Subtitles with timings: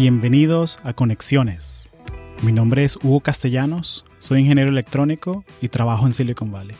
[0.00, 1.90] Bienvenidos a Conexiones.
[2.44, 6.76] Mi nombre es Hugo Castellanos, soy ingeniero electrónico y trabajo en Silicon Valley.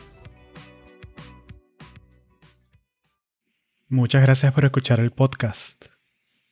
[3.89, 5.87] Muchas gracias por escuchar el podcast.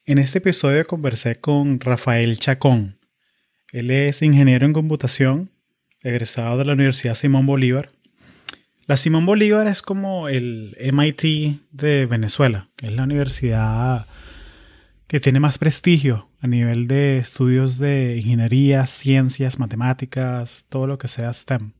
[0.03, 2.99] En este episodio conversé con Rafael Chacón.
[3.71, 5.51] Él es ingeniero en computación,
[6.01, 7.91] egresado de la Universidad Simón Bolívar.
[8.87, 12.67] La Simón Bolívar es como el MIT de Venezuela.
[12.81, 14.05] Es la universidad
[15.07, 21.07] que tiene más prestigio a nivel de estudios de ingeniería, ciencias, matemáticas, todo lo que
[21.07, 21.71] sea STEM.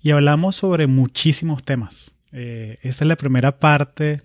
[0.00, 2.14] Y hablamos sobre muchísimos temas.
[2.32, 4.22] Eh, esta es la primera parte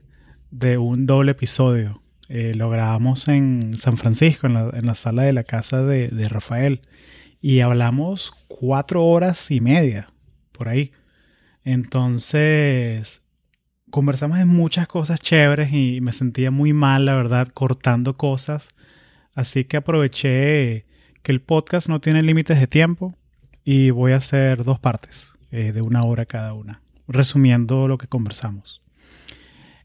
[0.51, 2.01] de un doble episodio.
[2.29, 6.81] Eh, lo grabamos en San Francisco, en la, sala de la casa de, de, Rafael.
[7.41, 10.09] Y hablamos cuatro horas y media,
[10.51, 10.91] por ahí.
[11.65, 13.22] Entonces,
[13.93, 18.69] conversamos en muchas cosas chéveres y me sentía muy mal, la verdad, cortando cosas.
[19.35, 20.87] Así que aproveché
[21.21, 23.15] que el podcast no tiene límites de tiempo
[23.63, 28.07] y voy a hacer dos partes eh, de una hora cada una, resumiendo lo que
[28.07, 28.81] conversamos.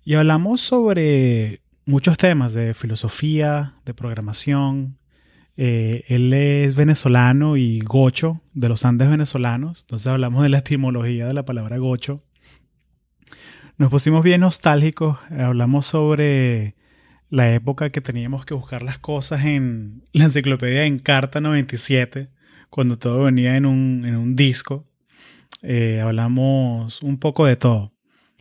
[0.07, 4.97] Y hablamos sobre muchos temas de filosofía, de programación.
[5.59, 11.27] Eh, él es venezolano y gocho de los Andes venezolanos, entonces hablamos de la etimología
[11.27, 12.23] de la palabra gocho
[13.79, 16.75] nos pusimos bien nostálgicos, hablamos sobre
[17.31, 22.29] la época que teníamos que buscar las cosas en la enciclopedia en Carta 97,
[22.71, 24.85] cuando todo venía en un, disco.
[25.63, 27.93] Eh, hablamos un poco de todo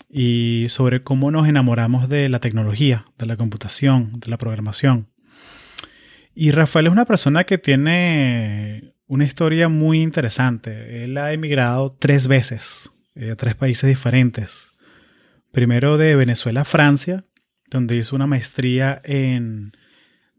[0.09, 5.07] y sobre cómo nos enamoramos de la tecnología, de la computación, de la programación.
[6.33, 11.03] Y Rafael es una persona que tiene una historia muy interesante.
[11.03, 14.71] Él ha emigrado tres veces eh, a tres países diferentes
[15.51, 17.25] primero de Venezuela a Francia,
[17.69, 19.73] donde hizo una maestría en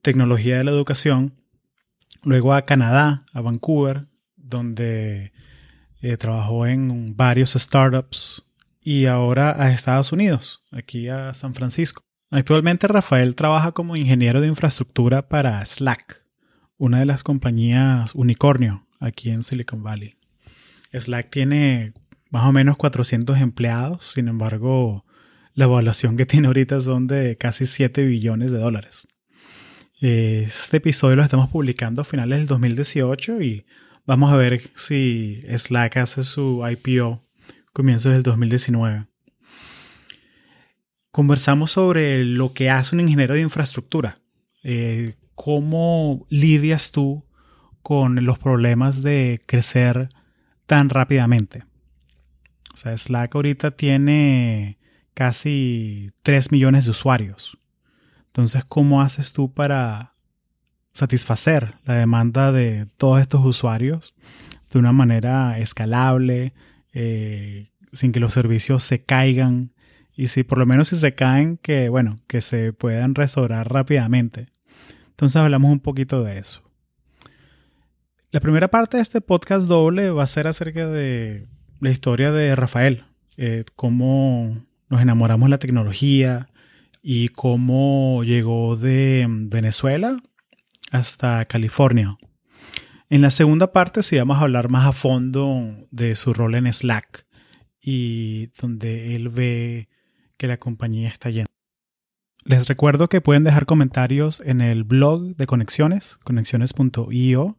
[0.02, 1.34] tecnología de la educación,
[2.22, 5.32] luego a Canadá, a Vancouver, donde
[6.00, 8.44] eh, trabajó en varios startups
[8.80, 12.02] y ahora a Estados Unidos, aquí a San Francisco.
[12.30, 16.24] Actualmente Rafael trabaja como ingeniero de infraestructura para Slack,
[16.76, 20.16] una de las compañías unicornio aquí en Silicon Valley.
[20.92, 21.94] Slack tiene
[22.30, 25.04] más o menos 400 empleados, sin embargo,
[25.54, 29.08] la evaluación que tiene ahorita son de casi 7 billones de dólares.
[30.00, 33.66] Este episodio lo estamos publicando a finales del 2018 y
[34.06, 37.24] vamos a ver si Slack hace su IPO
[37.72, 39.06] comienzos del 2019.
[41.10, 44.16] Conversamos sobre lo que hace un ingeniero de infraestructura.
[44.62, 47.24] Eh, ¿Cómo lidias tú
[47.82, 50.08] con los problemas de crecer
[50.66, 51.67] tan rápidamente?
[52.78, 54.78] O sea, Slack ahorita tiene
[55.12, 57.58] casi 3 millones de usuarios.
[58.26, 60.12] Entonces, ¿cómo haces tú para
[60.92, 64.14] satisfacer la demanda de todos estos usuarios
[64.70, 66.54] de una manera escalable,
[66.92, 69.72] eh, sin que los servicios se caigan?
[70.14, 74.50] Y si por lo menos si se caen, que bueno, que se puedan restaurar rápidamente.
[75.08, 76.62] Entonces hablamos un poquito de eso.
[78.30, 81.48] La primera parte de este podcast doble va a ser acerca de
[81.80, 83.04] la historia de Rafael,
[83.36, 86.48] eh, cómo nos enamoramos de la tecnología
[87.02, 90.20] y cómo llegó de Venezuela
[90.90, 92.16] hasta California.
[93.10, 96.72] En la segunda parte sí vamos a hablar más a fondo de su rol en
[96.72, 97.26] Slack
[97.80, 99.88] y donde él ve
[100.36, 101.46] que la compañía está llena.
[102.44, 107.58] Les recuerdo que pueden dejar comentarios en el blog de Conexiones, conexiones.io.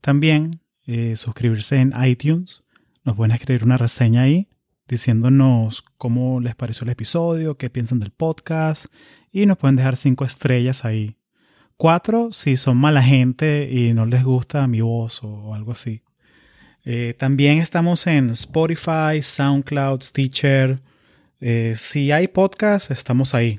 [0.00, 2.61] También eh, suscribirse en iTunes.
[3.04, 4.48] Nos pueden escribir una reseña ahí
[4.86, 8.86] diciéndonos cómo les pareció el episodio, qué piensan del podcast
[9.32, 11.16] y nos pueden dejar cinco estrellas ahí.
[11.76, 16.02] Cuatro si son mala gente y no les gusta mi voz o algo así.
[16.84, 20.80] Eh, también estamos en Spotify, SoundCloud, Stitcher.
[21.40, 23.58] Eh, si hay podcast, estamos ahí.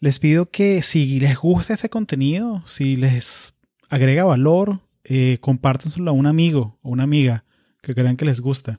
[0.00, 3.54] Les pido que si les gusta este contenido, si les
[3.88, 7.44] agrega valor, eh, compártenselo a un amigo o una amiga
[7.82, 8.78] que crean que les gusta.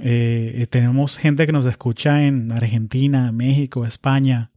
[0.00, 4.50] Eh, tenemos gente que nos escucha en Argentina, México, España.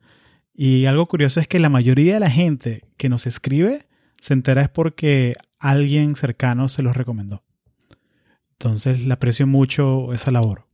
[0.53, 3.87] Y algo curioso es que la mayoría de la gente que nos escribe
[4.21, 7.43] se entera es porque alguien cercano se los recomendó.
[8.53, 10.67] Entonces le aprecio mucho esa labor.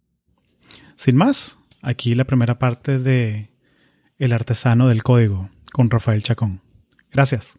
[0.95, 3.51] Sin más, aquí la primera parte de
[4.17, 6.61] El artesano del código con Rafael Chacón.
[7.11, 7.57] Gracias.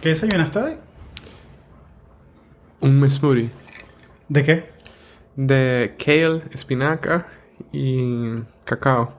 [0.00, 0.81] ¿Qué desayunaste?
[2.82, 3.50] Un smoothie.
[4.28, 4.70] ¿De qué?
[5.36, 7.26] De kale, espinaca
[7.72, 9.14] y cacao.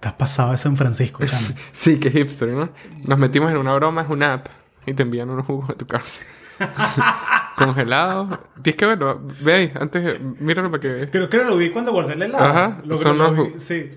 [0.00, 1.46] Te has pasado de San Francisco, chamo.
[1.72, 2.68] Sí, que hipster, ¿no?
[3.04, 4.48] Nos metimos en una broma, es una app,
[4.86, 6.22] y te envían unos jugos a tu casa.
[7.56, 8.28] Congelado.
[8.62, 9.20] Tienes que verlo.
[9.42, 11.08] Ve ahí, antes, míralo para que veas.
[11.10, 12.44] Creo que lo vi cuando guardé el helado.
[12.44, 13.90] Ajá, Lo, son lo los- vi, Sí.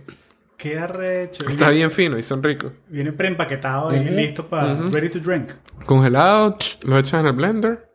[0.58, 1.48] Qué arrecho.
[1.48, 2.74] Está Viene- bien fino y son ricos.
[2.90, 5.52] Viene preempaquetado y listo para ready to drink.
[5.86, 7.89] Congelado, lo echas en el blender.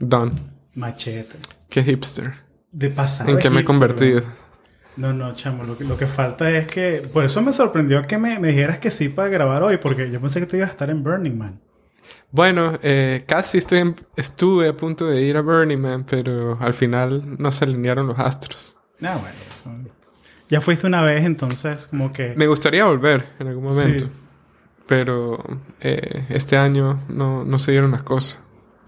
[0.00, 0.32] Done.
[0.74, 1.36] Machete.
[1.68, 2.34] Qué hipster.
[2.72, 3.30] De pasado.
[3.30, 4.22] ¿En qué me he convertido?
[4.96, 5.62] No, no, chamo.
[5.64, 7.08] Lo que, lo que falta es que.
[7.12, 10.20] Por eso me sorprendió que me, me dijeras que sí para grabar hoy, porque yo
[10.20, 11.60] pensé que tú ibas a estar en Burning Man.
[12.32, 16.74] Bueno, eh, casi estoy en- estuve a punto de ir a Burning Man, pero al
[16.74, 18.76] final no se alinearon los astros.
[19.02, 19.70] Ah, bueno, eso.
[20.48, 22.34] Ya fuiste una vez, entonces, como que.
[22.36, 24.10] Me gustaría volver en algún momento, Sí.
[24.86, 25.42] pero
[25.80, 28.42] eh, este año no, no se dieron las cosas.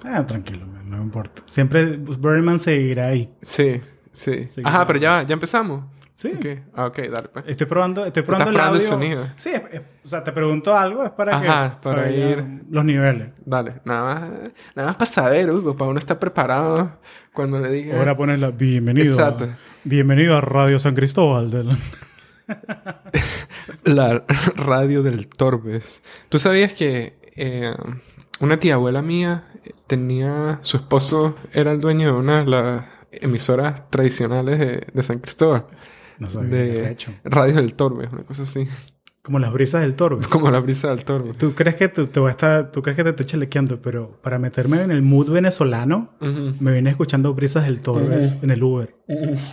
[0.04, 1.42] Ah, tranquilo, man, no me importa.
[1.46, 3.32] Siempre Burning Man seguirá ahí.
[3.42, 3.80] Sí,
[4.12, 4.44] sí.
[4.62, 5.84] Ajá, pero ya, ya empezamos.
[6.14, 6.30] Sí.
[6.36, 7.44] Ok, ah, ok, dale pues.
[7.48, 9.20] Estoy probando, estoy probando Estás el probando el audio.
[9.24, 9.26] sonido.
[9.34, 12.62] Sí, es- es- o sea, te pregunto algo, es para Ajá, que para ver ir-
[12.70, 13.30] los niveles.
[13.44, 14.30] Dale, nada más,
[14.76, 16.98] nada más para saber, Hugo, para uno estar preparado
[17.32, 17.98] cuando le diga.
[17.98, 19.12] Ahora pones la bienvenido.
[19.14, 19.48] Exacto.
[19.84, 21.50] Bienvenido a Radio San Cristóbal.
[21.50, 21.76] del-
[23.84, 24.22] La
[24.56, 26.02] radio del Torbes.
[26.28, 27.72] ¿Tú sabías que eh,
[28.42, 29.44] una tía abuela mía
[29.86, 30.58] tenía...
[30.62, 35.66] Su esposo era el dueño de una de las emisoras tradicionales de, de San Cristóbal.
[36.18, 36.96] No sabía de.
[37.24, 38.68] Radio del Torbes, una cosa así.
[39.22, 40.26] Como las brisas del Torbe.
[40.28, 41.38] Como la brisa del Torbes.
[41.38, 44.18] ¿Tú crees que te, te voy a estar, tú crees que te estoy chalequeando, pero
[44.20, 46.54] para meterme en el mood venezolano, Ujú.
[46.58, 48.44] me vine escuchando brisas del Torbes Ujú.
[48.44, 48.96] en el Uber,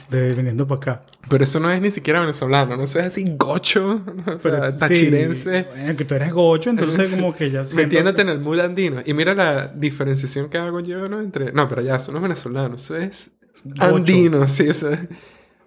[0.10, 1.06] de viniendo para acá.
[1.30, 2.82] Pero eso no es ni siquiera venezolano, ¿no?
[2.84, 5.68] Eso es así gocho, o sea, sí, tachirense.
[5.70, 9.02] bueno, que tú eres gocho, entonces como que ya siento Metiéndote en el mood andino.
[9.06, 11.20] Y mira la diferenciación que hago yo, ¿no?
[11.22, 11.52] Entre...
[11.52, 12.74] No, pero ya, eso no es venezolano.
[12.74, 13.30] Eso es
[13.64, 13.96] Gocho.
[13.98, 14.68] andino, sí.
[14.68, 15.08] O sea...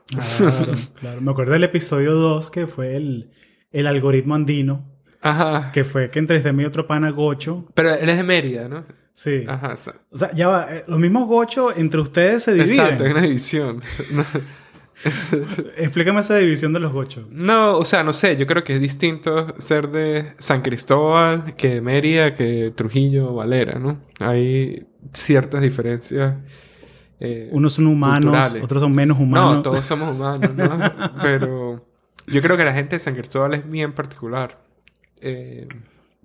[0.08, 1.20] Claro, claro.
[1.20, 3.30] Me acuerdo del episodio 2 que fue el,
[3.72, 4.84] el algoritmo andino,
[5.20, 5.70] Ajá.
[5.72, 7.66] que fue que entrevisté a mi otro pana gocho.
[7.74, 8.84] Pero él es de Mérida, ¿no?
[9.14, 9.44] Sí.
[9.46, 9.74] Ajá.
[10.10, 12.80] O sea, ya va, eh, los mismos gochos entre ustedes se dividen.
[12.80, 13.82] Exacto, hay una división.
[15.76, 17.26] Explícame esa división de los gochos.
[17.30, 21.74] No, o sea, no sé, yo creo que es distinto ser de San Cristóbal que
[21.74, 24.00] de Mérida, que Trujillo o Valera, ¿no?
[24.20, 26.36] Hay ciertas diferencias.
[27.20, 28.62] eh, Unos son humanos, culturales.
[28.62, 29.56] otros son menos humanos.
[29.56, 30.78] No, todos somos humanos, ¿no?
[31.22, 31.84] Pero
[32.26, 34.58] yo creo que la gente de San Cristóbal es bien particular.
[35.20, 35.68] Eh,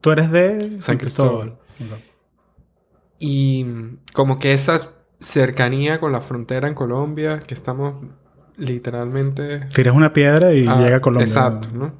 [0.01, 1.57] Tú eres de San, San Cristóbal.
[1.77, 2.01] Cristóbal.
[3.19, 3.65] y
[4.13, 4.89] como que esa
[5.19, 8.05] cercanía con la frontera en Colombia, que estamos
[8.57, 11.25] literalmente Tiras una piedra y Ah, llega a Colombia.
[11.25, 11.93] Exacto, ¿no?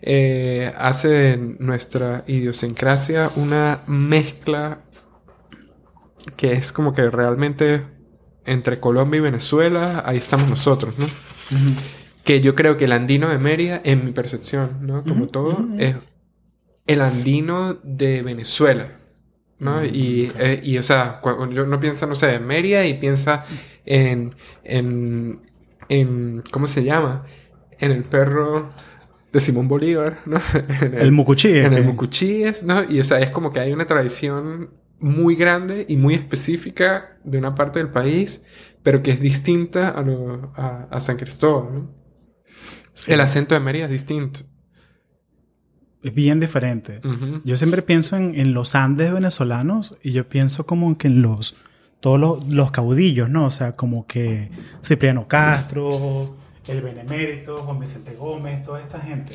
[0.00, 4.82] Eh, hace de nuestra idiosincrasia una mezcla
[6.36, 7.82] que es como que realmente
[8.44, 11.06] entre Colombia y Venezuela, ahí estamos nosotros, ¿no?
[12.28, 15.02] Que yo creo que el andino de Mérida, en mi percepción, ¿no?
[15.02, 15.96] Como todo, es
[16.86, 18.88] el andino de Venezuela,
[19.58, 19.84] ¿no?
[19.84, 23.44] Y, eh, y, o sea, cuando yo no piensa, no sé, en Mérida y piensa
[23.86, 24.34] en,
[24.64, 25.40] en,
[25.88, 27.24] en, ¿cómo se llama?
[27.78, 28.70] En el perro
[29.32, 30.38] de Simón Bolívar, ¿no?
[30.82, 31.50] En El mucuchí.
[31.56, 32.84] en el mucuchíes, ¿no?
[32.84, 34.70] Y o sea, es como que hay una tradición
[35.00, 38.44] muy grande y muy específica de una parte del país,
[38.82, 41.97] pero que es distinta a, lo- a, a San Cristóbal, ¿no?
[42.98, 43.12] Sí.
[43.12, 44.40] El acento de Mérida es distinto.
[46.02, 47.00] Es bien diferente.
[47.44, 51.56] Yo siempre pienso en, en los Andes venezolanos y yo pienso como que en los
[52.00, 53.46] todos los, los caudillos, ¿no?
[53.46, 54.50] O sea, como que
[54.84, 56.36] Cipriano Castro,
[56.66, 59.32] el Benemérito, Juan Vicente Gómez, toda esta gente.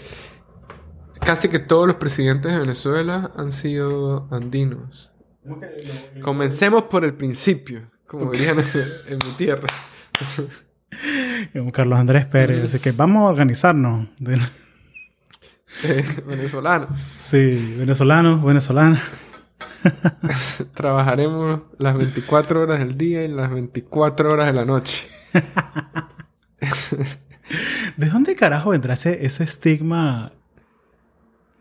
[1.22, 5.14] Casi que todos los presidentes de Venezuela han sido andinos.
[6.22, 9.68] Comencemos por el principio, como dirían en, en mi tierra.
[11.58, 12.66] Como Carlos Andrés Pérez.
[12.66, 14.08] Así que vamos a organizarnos.
[15.84, 17.00] Eh, venezolanos.
[17.00, 19.02] Sí, venezolanos, venezolanas.
[20.74, 25.08] Trabajaremos las 24 horas del día y las 24 horas de la noche.
[27.98, 30.32] ¿De dónde carajo vendrá ese, ese estigma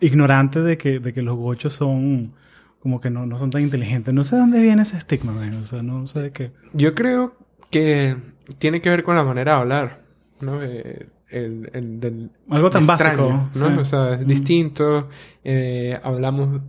[0.01, 2.35] ignorante de que, de que los gochos son
[2.81, 4.15] como que no, no son tan inteligentes?
[4.15, 5.55] No sé de dónde viene ese estigma, man.
[5.55, 6.53] O sea, no sé de qué.
[6.73, 7.37] Yo creo
[7.71, 8.17] que
[8.59, 10.03] tiene que ver con la manera de hablar,
[10.41, 10.63] ¿no?
[10.63, 13.51] Eh, el, el del Algo tan extraño, básico.
[13.69, 13.75] ¿no?
[13.75, 13.81] sí.
[13.81, 14.27] O sea, es Mm.
[14.27, 15.09] distinto,
[15.45, 16.61] eh, hablamos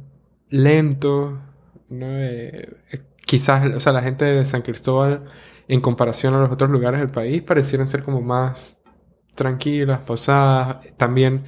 [0.50, 1.40] lento,
[1.90, 2.06] ¿no?
[2.10, 5.24] Eh, eh, quizás, o sea, la gente de San Cristóbal,
[5.68, 8.82] en comparación a los otros lugares del país, parecieran ser como más
[9.36, 11.44] tranquilas, pausadas, también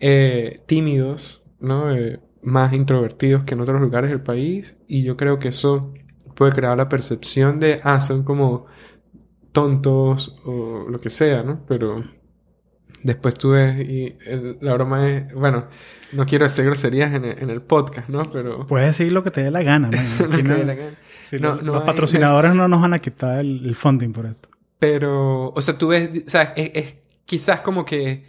[0.00, 1.86] eh, tímidos, ¿no?
[2.42, 5.92] Más introvertidos que en otros lugares del país, y yo creo que eso
[6.34, 8.66] puede crear la percepción de, ah, son como
[9.56, 11.64] tontos o lo que sea, ¿no?
[11.66, 12.04] Pero
[13.02, 15.66] Después tuve, y el- la broma es, bueno,
[16.12, 18.22] no quiero decir groserías en el, en el podcast, ¿no?
[18.32, 18.66] Pero...
[18.66, 20.06] Puedes decir lo que te dé la gana, man.
[20.18, 20.96] Lo que no- dé la gana.
[21.22, 24.12] sí, No, los, no los hay- patrocinadores no nos van a quitar el, el funding
[24.12, 24.48] por esto.
[24.80, 26.94] Pero, o sea, tú ves, o sea, es, es
[27.26, 28.24] quizás como que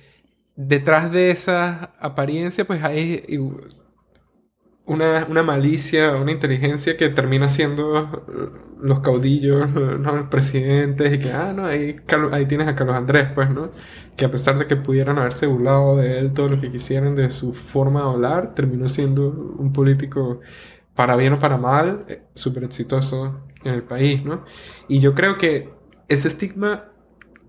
[0.56, 3.24] detrás de esa apariencia, pues hay
[4.88, 8.24] una, una malicia, una inteligencia que termina siendo
[8.82, 10.16] los caudillos, ¿no?
[10.16, 11.98] Los presidentes, y que, ah, no, ahí,
[12.32, 13.72] ahí tienes a Carlos Andrés, pues, ¿no?
[14.16, 17.30] Que a pesar de que pudieran haberse burlado de él todo lo que quisieran de
[17.30, 20.40] su forma de hablar, terminó siendo un político,
[20.96, 24.46] para bien o para mal, eh, súper exitoso en el país, ¿no?
[24.88, 25.70] Y yo creo que
[26.08, 26.86] ese estigma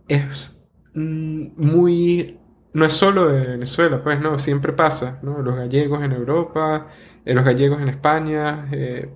[0.09, 2.39] es mm, muy...
[2.75, 4.39] No es solo de Venezuela, pues, ¿no?
[4.39, 5.41] Siempre pasa, ¿no?
[5.43, 6.89] Los gallegos en Europa,
[7.29, 9.09] eh, los gallegos en España, eh,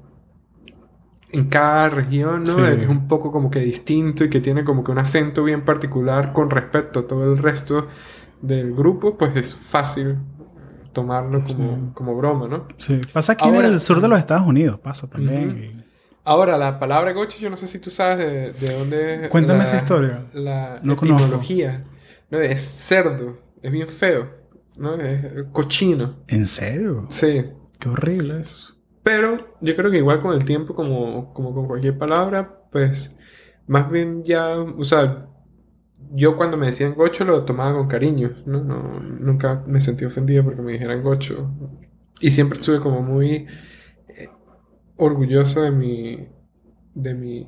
[1.33, 2.47] en cada región, ¿no?
[2.47, 2.61] Sí.
[2.83, 6.33] Es un poco como que distinto y que tiene como que un acento bien particular
[6.33, 7.87] con respecto a todo el resto
[8.43, 10.19] del grupo, pues es fácil
[10.93, 11.81] tomarlo como, Sí.
[11.95, 12.67] como broma, ¿no?
[12.77, 13.01] Sí.
[13.13, 15.85] Pasa aquí Ahora- en el sur de los Estados Unidos, pasa también.
[16.25, 19.29] Ahora, la palabra gocho, yo no sé si tú sabes de, de dónde...
[19.31, 20.27] Cuéntame la- esa historia.
[20.35, 21.85] La No etimología.
[22.31, 22.39] ¿no?
[22.39, 24.29] Es cerdo, es bien feo,
[24.77, 24.95] ¿no?
[24.97, 26.17] Es cochino.
[26.29, 27.07] ¿En serio?
[27.09, 27.45] Sí.
[27.83, 28.77] Qué horrible eso.
[29.03, 33.17] Pero yo creo que igual con el tiempo, como, como con cualquier palabra, pues
[33.67, 35.27] más bien ya, o sea,
[36.13, 38.63] yo cuando me decían gocho lo tomaba con cariño, ¿no?
[38.63, 41.51] No- nunca me sentí ofendido porque me dijeran gocho.
[42.21, 43.49] Y siempre estuve como muy
[44.09, 44.29] eh,
[44.97, 46.29] orgulloso de mi,
[46.95, 47.47] de mi,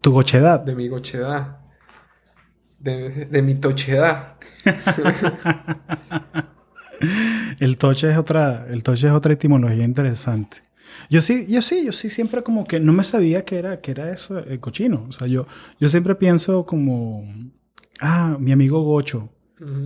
[0.00, 0.60] Tu gochedad.
[0.60, 1.58] de mi gochedad,
[2.78, 4.36] de, de mi tochedad.
[7.58, 10.58] El toche es otra, el toche es otra etimología interesante.
[11.08, 13.90] Yo sí, yo sí, yo sí siempre como que no me sabía que era, que
[13.92, 15.06] era eso, el cochino.
[15.08, 15.46] O sea, yo,
[15.78, 17.24] yo siempre pienso como,
[18.00, 19.30] ah, mi amigo Gocho.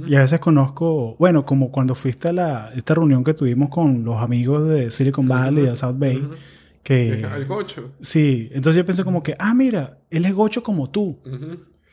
[0.06, 4.04] Y a veces conozco, bueno, como cuando fuiste a la, esta reunión que tuvimos con
[4.04, 6.24] los amigos de Silicon Valley, de South Bay,
[6.84, 7.22] que...
[7.22, 7.90] El gocho.
[8.00, 11.18] Sí, entonces yo pienso como que, ah, mira, él es Gocho como tú.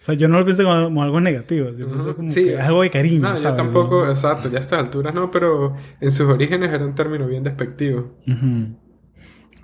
[0.02, 2.46] O sea, yo no lo pienso como, algo negativo, yo pienso como Sí.
[2.46, 3.58] que algo de cariño, No, yo ¿sabes?
[3.58, 7.44] tampoco, exacto, ya a estas alturas no, pero en sus orígenes era un término bien
[7.44, 8.12] despectivo.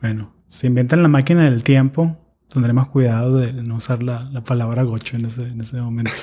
[0.01, 2.17] Bueno, si inventan la máquina del tiempo,
[2.53, 6.11] tendremos cuidado de no usar la, la palabra gocho en ese, en ese momento.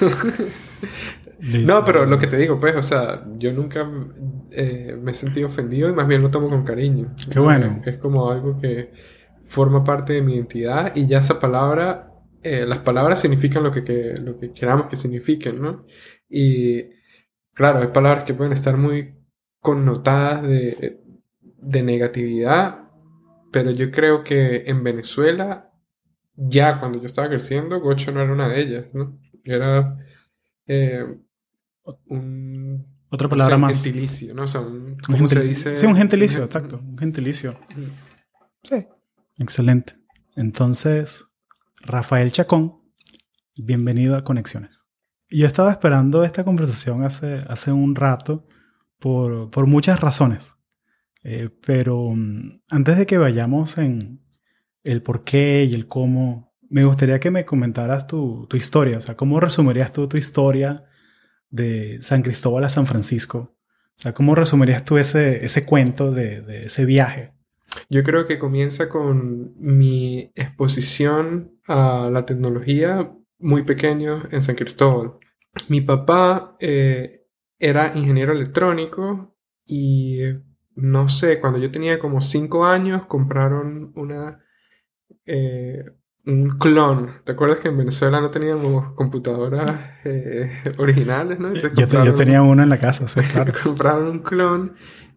[1.40, 3.86] No, pero lo que te digo, pues, o sea, yo nunca
[4.50, 7.08] eh, me he sentido ofendido y más bien lo tomo con cariño.
[7.30, 7.82] Qué bueno.
[7.84, 8.92] Es como algo que
[9.46, 12.13] forma parte de mi identidad y ya esa palabra,
[12.44, 15.86] eh, las palabras significan lo que, que- lo que queramos que signifiquen, ¿no?
[16.28, 16.82] Y
[17.52, 19.14] claro, hay palabras que pueden estar muy
[19.60, 21.00] connotadas de,
[21.58, 22.88] de negatividad,
[23.50, 25.70] pero yo creo que en Venezuela,
[26.36, 29.18] ya cuando yo estaba creciendo, gocho no era una de ellas, ¿no?
[29.44, 29.96] Era
[30.66, 31.04] eh,
[32.06, 32.86] un...
[33.10, 33.82] Otra palabra más.
[33.82, 34.42] gentilicio, ¿no?
[34.42, 34.74] O sea, un...
[34.76, 35.76] Un ¿Cómo se dice?
[35.76, 36.78] Sí, un gentilicio, gen- exacto.
[36.82, 37.56] Un gentilicio.
[38.62, 38.86] Sí.
[39.38, 39.94] Excelente.
[40.36, 41.26] Entonces,
[41.86, 42.80] Rafael Chacón,
[43.56, 44.86] bienvenido a Conexiones.
[45.28, 48.46] Yo estaba esperando esta conversación hace, hace un rato
[48.98, 50.54] por, por muchas razones.
[51.24, 54.24] Eh, pero mm, antes de que vayamos en
[54.82, 58.96] el por qué y el cómo, me gustaría que me comentaras tu, tu historia.
[58.96, 60.86] O sea, ¿cómo resumirías tú tu historia
[61.50, 63.58] de San Cristóbal a San Francisco?
[63.90, 67.33] O sea, ¿cómo resumirías tú ese, ese cuento de, de ese viaje?
[67.90, 75.12] Yo creo que comienza con mi exposición a la tecnología muy pequeño en San Cristóbal.
[75.68, 77.26] Mi papá eh,
[77.58, 79.36] era ingeniero electrónico
[79.66, 80.20] y
[80.74, 84.44] no sé, cuando yo tenía como cinco años compraron una
[85.26, 85.84] eh,
[86.26, 87.20] un clon.
[87.24, 89.70] ¿Te acuerdas que en Venezuela no teníamos computadoras
[90.04, 91.52] eh, originales, no?
[91.54, 91.70] Yo,
[92.14, 93.52] tenía uno en la casa, sí, claro.
[93.62, 94.74] compraron un clon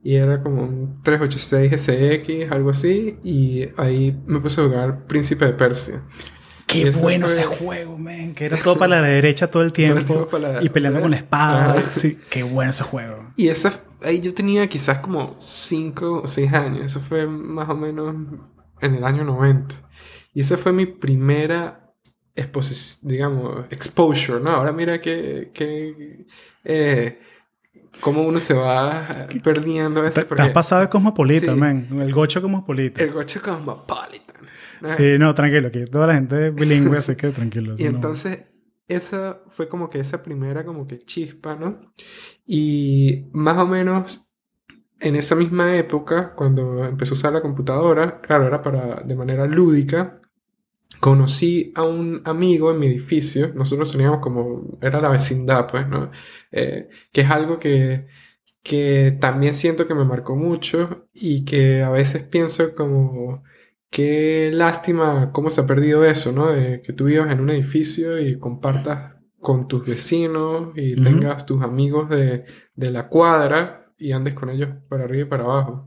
[0.08, 5.44] y era como un 386 SX, algo así, y ahí me puse a jugar Príncipe
[5.46, 6.02] de Persia.
[6.66, 8.34] Qué bueno fue- ese juego, man.
[8.34, 10.38] Que era todo para la derecha todo el Todo el tiempo.
[10.40, 11.82] la- y peleando con la espada.
[11.92, 13.32] Sí, qué bueno ese juego.
[13.36, 17.76] Y esa, ahí yo tenía quizás como 5 o 6 años, eso fue más o
[17.76, 18.16] menos
[18.82, 19.76] en el año 90.
[20.34, 21.94] Y esa fue mi primera
[22.36, 24.52] exposición, digamos, exposure, ¿no?
[24.52, 26.26] Ahora mira que, que
[26.64, 27.20] eh,
[28.02, 31.58] cómo uno se va perdiendo te porque has pasado de Cosmopolita, Sí.
[31.60, 31.88] man.
[32.02, 33.04] El gocho Cosmopolita.
[33.04, 34.36] El gocho cosmopolitan.
[34.82, 34.90] ¿no?
[34.90, 35.68] Sí, no, tranquilo.
[35.70, 37.74] Aquí toda la gente es bilingüe, así que tranquilo.
[37.78, 38.40] Y no- entonces,
[38.88, 41.94] esa fue como que esa primera como que chispa, ¿no?
[42.46, 44.32] Y más o menos
[45.00, 49.46] en esa misma época, cuando empezó a usar la computadora, claro, era para de manera
[49.46, 50.22] lúdica,
[51.00, 56.12] conocí a un amigo en mi edificio, nosotros teníamos como, era la vecindad, pues, ¿no?
[56.52, 58.08] Eh, que es algo que,
[58.64, 63.44] que también siento que me marcó mucho y que a veces pienso como,
[63.90, 66.52] qué lástima cómo se ha perdido eso, ¿no?
[66.52, 71.62] De que tú vivas en un edificio y compartas con tus vecinos y tengas tus
[71.64, 75.86] amigos de, de la cuadra y andes con ellos para arriba y para abajo.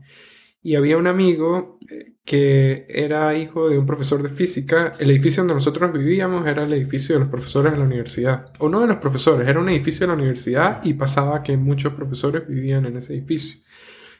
[0.61, 4.93] Y había un amigo eh, que era hijo de un profesor de física.
[4.99, 8.53] El edificio donde nosotros vivíamos era el edificio de los profesores de la universidad.
[8.59, 11.93] O no de los profesores, era un edificio de la universidad y pasaba que muchos
[11.93, 13.59] profesores vivían en ese edificio.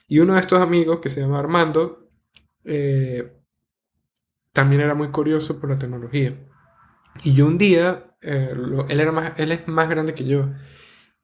[0.08, 2.10] Y uno de estos amigos, que se llama Armando,
[2.64, 3.32] eh,
[4.52, 6.34] también era muy curioso por la tecnología.
[7.24, 8.54] Y yo un día, eh,
[8.88, 10.50] él, era más, él es más grande que yo.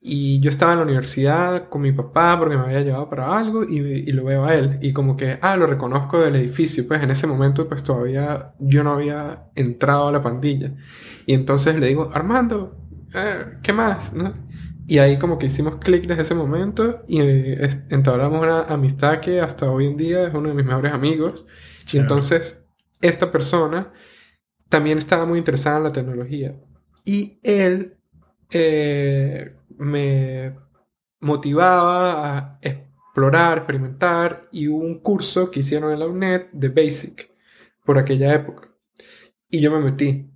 [0.00, 3.64] Y yo estaba en la universidad con mi papá porque me había llevado para algo
[3.64, 4.78] y, y, lo veo a él.
[4.80, 6.86] Y como que, ah, lo reconozco del edificio.
[6.86, 10.72] Pues en ese momento pues todavía yo no había entrado a la pandilla.
[11.26, 12.76] Y entonces le digo, Armando,
[13.14, 14.14] eh, ¿qué más?
[14.14, 14.34] ¿No?
[14.88, 19.38] Y ahí como que hicimos clic desde ese momento y eh, entablamos una amistad que
[19.38, 21.44] hasta hoy en día es uno de mis mejores amigos.
[21.92, 22.66] Y entonces
[23.02, 23.92] esta persona
[24.70, 26.56] también estaba muy interesada en la tecnología.
[27.04, 27.98] Y él
[28.50, 30.56] eh, me
[31.20, 37.30] motivaba a explorar, experimentar, y hubo un curso que hicieron en la UNED de Basic
[37.84, 38.68] por aquella época.
[39.50, 40.30] Y yo me metí,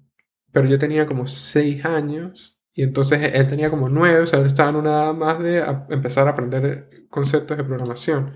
[0.53, 4.47] pero yo tenía como seis años, y entonces él tenía como nueve, o sea, él
[4.47, 8.35] estaba en una edad más de empezar a aprender conceptos de programación.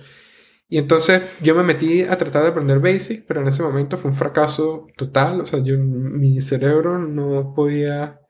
[0.68, 4.10] Y entonces yo me metí a tratar de aprender Basic, pero en ese momento fue
[4.10, 8.20] un fracaso total, o sea, yo, mi cerebro no podía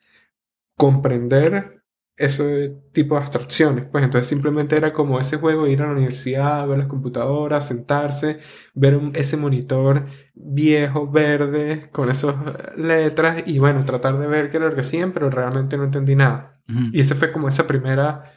[0.76, 1.75] comprender
[2.16, 3.84] ese tipo de abstracciones.
[3.84, 8.38] Pues entonces simplemente era como ese juego, ir a la universidad, ver las computadoras, sentarse,
[8.74, 12.34] ver ese monitor viejo, verde, con esas
[12.76, 16.16] letras y bueno, tratar de ver qué era lo que hacían, pero realmente no entendí
[16.16, 16.60] nada.
[16.92, 18.32] Y esa fue como esa primera...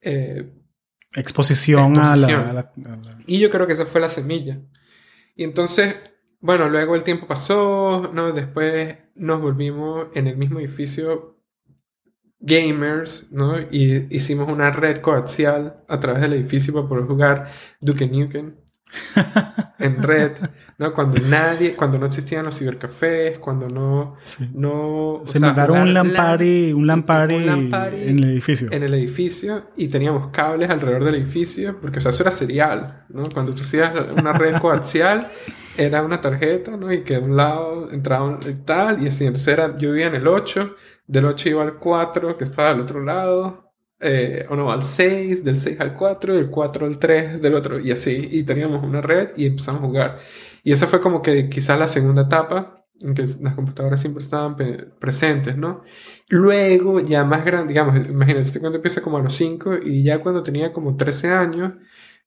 [0.00, 0.54] Eh,
[1.14, 2.72] exposición, A, la,
[3.26, 4.60] Y yo creo que esa fue la semilla.
[5.34, 5.96] Y entonces,
[6.40, 8.32] bueno, luego el tiempo pasó, ¿no?
[8.32, 11.37] Después nos volvimos en el mismo edificio
[12.40, 13.60] gamers, ¿no?
[13.60, 17.46] Y hicimos una red coaxial a través del edificio para poder jugar
[17.80, 18.54] Duke Nukem
[19.78, 20.32] en red,
[20.78, 20.94] ¿no?
[20.94, 24.16] Cuando nadie, cuando no existían los cibercafés, cuando no,
[24.54, 28.68] no se mandaron un lampari, un lampari, en el edificio.
[28.70, 33.04] En el edificio y teníamos cables alrededor del edificio, porque o sea, eso era serial,
[33.08, 33.28] ¿no?
[33.30, 35.30] Cuando tú hacías una red coaxial
[35.76, 36.92] era una tarjeta, ¿no?
[36.92, 40.14] Y que de un lado entraba y tal, y así, entonces era, yo vivía en
[40.14, 40.74] el 8,
[41.08, 45.42] del 8 iba al 4, que estaba al otro lado, eh, o no, al 6,
[45.44, 49.00] del 6 al 4, del 4 al 3, del otro, y así, y teníamos una
[49.00, 50.18] red y empezamos a jugar.
[50.62, 54.56] Y esa fue como que quizás la segunda etapa, en que las computadoras siempre estaban
[55.00, 55.82] presentes, ¿no?
[56.28, 60.20] Luego, ya más grande, digamos, imagínate, este cuento empieza como a los 5, y ya
[60.20, 61.72] cuando tenía como 13 años,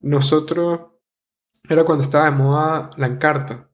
[0.02, 0.82] nosotros,
[1.70, 3.70] era cuando estaba de moda la encarta.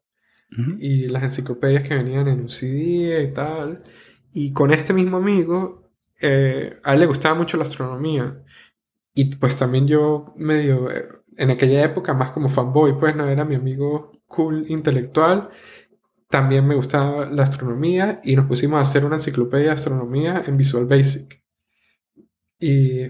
[0.80, 3.84] Y las enciclopedias que venían en un CD y tal.
[4.32, 5.90] Y con este mismo amigo,
[6.22, 8.44] eh, a él le gustaba mucho la astronomía.
[9.14, 13.46] Y pues también yo medio, eh, en aquella época más como fanboy, pues no era
[13.46, 15.50] mi amigo cool intelectual.
[16.30, 20.58] También me gustaba la astronomía y nos pusimos a hacer una enciclopedia de astronomía en
[20.58, 21.44] Visual Basic.
[22.60, 23.04] Y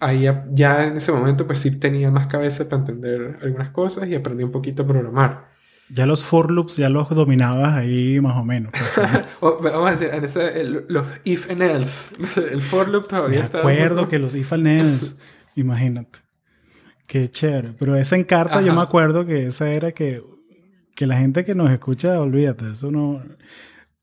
[0.00, 4.14] ahí ya en ese momento pues sí tenía más cabeza para entender algunas cosas y
[4.14, 5.48] aprendí un poquito a programar.
[5.90, 8.72] Ya los for loops ya los dominabas ahí más o menos.
[9.40, 12.10] Vamos a decir, en ese, los if and else.
[12.52, 13.62] El for loop todavía está.
[13.62, 15.16] Me acuerdo que los if and else.
[15.54, 16.18] imagínate.
[17.06, 17.72] Qué chévere.
[17.78, 20.22] Pero esa encarta yo me acuerdo que esa era que,
[20.94, 23.22] que la gente que nos escucha, olvídate, eso no.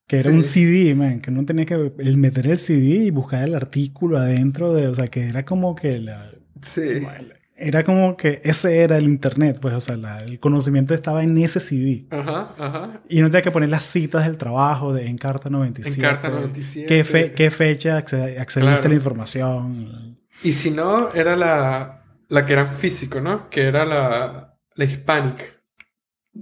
[0.08, 3.54] Que era un CD, man, que no tenía que meter el CD y buscar el
[3.54, 4.88] artículo adentro de.
[4.88, 6.32] O sea, que era como que la.
[6.62, 7.06] Sí
[7.58, 11.62] era como que ese era el internet, pues, o sea, el conocimiento estaba en ese
[11.62, 12.06] CD.
[12.12, 13.02] Ajá, ajá.
[13.08, 15.98] Y no tenía que poner las citas del trabajo de Encarta 97.
[15.98, 16.88] Encarta 97.
[16.88, 20.18] ¿Qué, qué fecha accediste a la información?
[20.44, 23.50] Y si no, era la, la que era físico, ¿no?
[23.50, 25.62] Que era la, la Hispanic.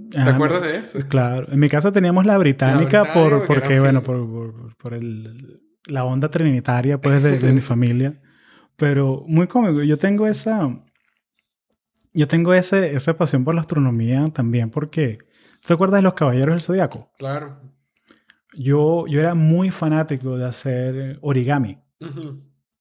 [0.10, 1.00] ¿Te acuerdas de eso?
[1.08, 1.48] Claro.
[1.52, 7.00] En mi casa teníamos la británica, por, porque, bueno, por, por, el, la onda trinitaria,
[7.00, 8.20] pues, de, de mi familia.
[8.78, 9.84] Pero muy cómico.
[9.84, 10.83] Yo tengo esa
[12.14, 15.20] yo tengo ese, esa pasión por la astronomía también porque...
[15.66, 17.12] ¿Te acuerdas de los Caballeros del Zodiaco?
[17.18, 17.58] Claro.
[18.58, 21.80] Yo, yo era muy fanático de hacer origami.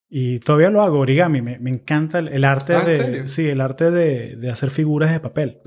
[0.09, 1.42] Y todavía lo hago, origami.
[1.42, 3.29] Me, me encanta el, arte ah, de...
[3.29, 5.59] Sí, el arte de, de, hacer figuras de papel.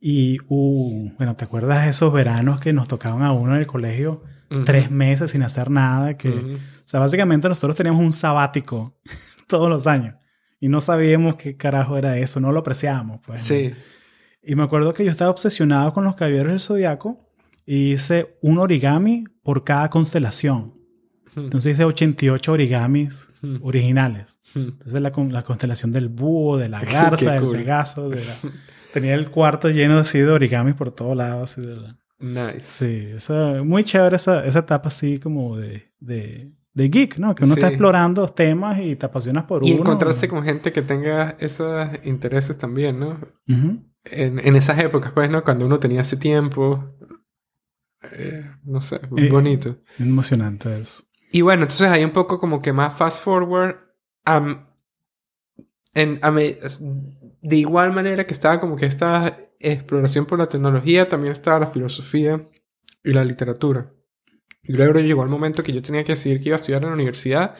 [0.00, 3.66] Y, uh, bueno, ¿te acuerdas de esos veranos que nos tocaban a uno en el
[3.66, 4.22] colegio?
[4.66, 6.16] Tres meses sin hacer nada.
[6.16, 9.00] Que, O sea, básicamente nosotros teníamos un sabático
[9.48, 10.16] todos los años.
[10.64, 13.20] Y no sabíamos qué carajo era eso, no lo apreciábamos.
[13.20, 13.74] Pues, sí.
[14.42, 17.20] Y me acuerdo que yo estaba obsesionado con los caballeros del zodiaco
[17.66, 20.72] y hice un origami por cada constelación.
[21.36, 23.28] Entonces hice 88 origamis
[23.60, 24.38] originales.
[24.54, 28.08] Entonces la, la, constelación del búho, de la garza, del pegaso.
[28.08, 28.34] De la...
[28.94, 31.56] Tenía el cuarto lleno así de origamis por todos lados.
[31.56, 33.18] de Nice.
[33.18, 37.34] Sí, muy chévere esa, esa etapa así como de, de, de geek, ¿no?
[37.34, 39.68] Que uno está explorando temas y te apasionas por uno.
[39.68, 43.18] Y encontrarse con gente que tenga esos intereses también, ¿no?
[43.46, 45.44] en, en, esas épocas, pues, ¿no?
[45.44, 46.96] Cuando uno tenía ese tiempo.
[48.12, 49.78] Eh, no sé, muy eh, bonito.
[49.98, 51.04] Emocionante eso.
[51.32, 53.76] Y bueno, entonces hay un poco como que más fast forward.
[55.94, 56.20] en,
[57.40, 61.68] de igual manera que estaba como que esta exploración por la tecnología, también estaba la
[61.68, 62.46] filosofía
[63.02, 63.93] y la literatura.
[64.64, 66.88] Y luego llegó el momento que yo tenía que decidir que iba a estudiar en
[66.88, 67.54] la universidad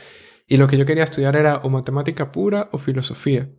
[0.47, 3.51] y lo que yo quería estudiar era o matemática pura o filosofía.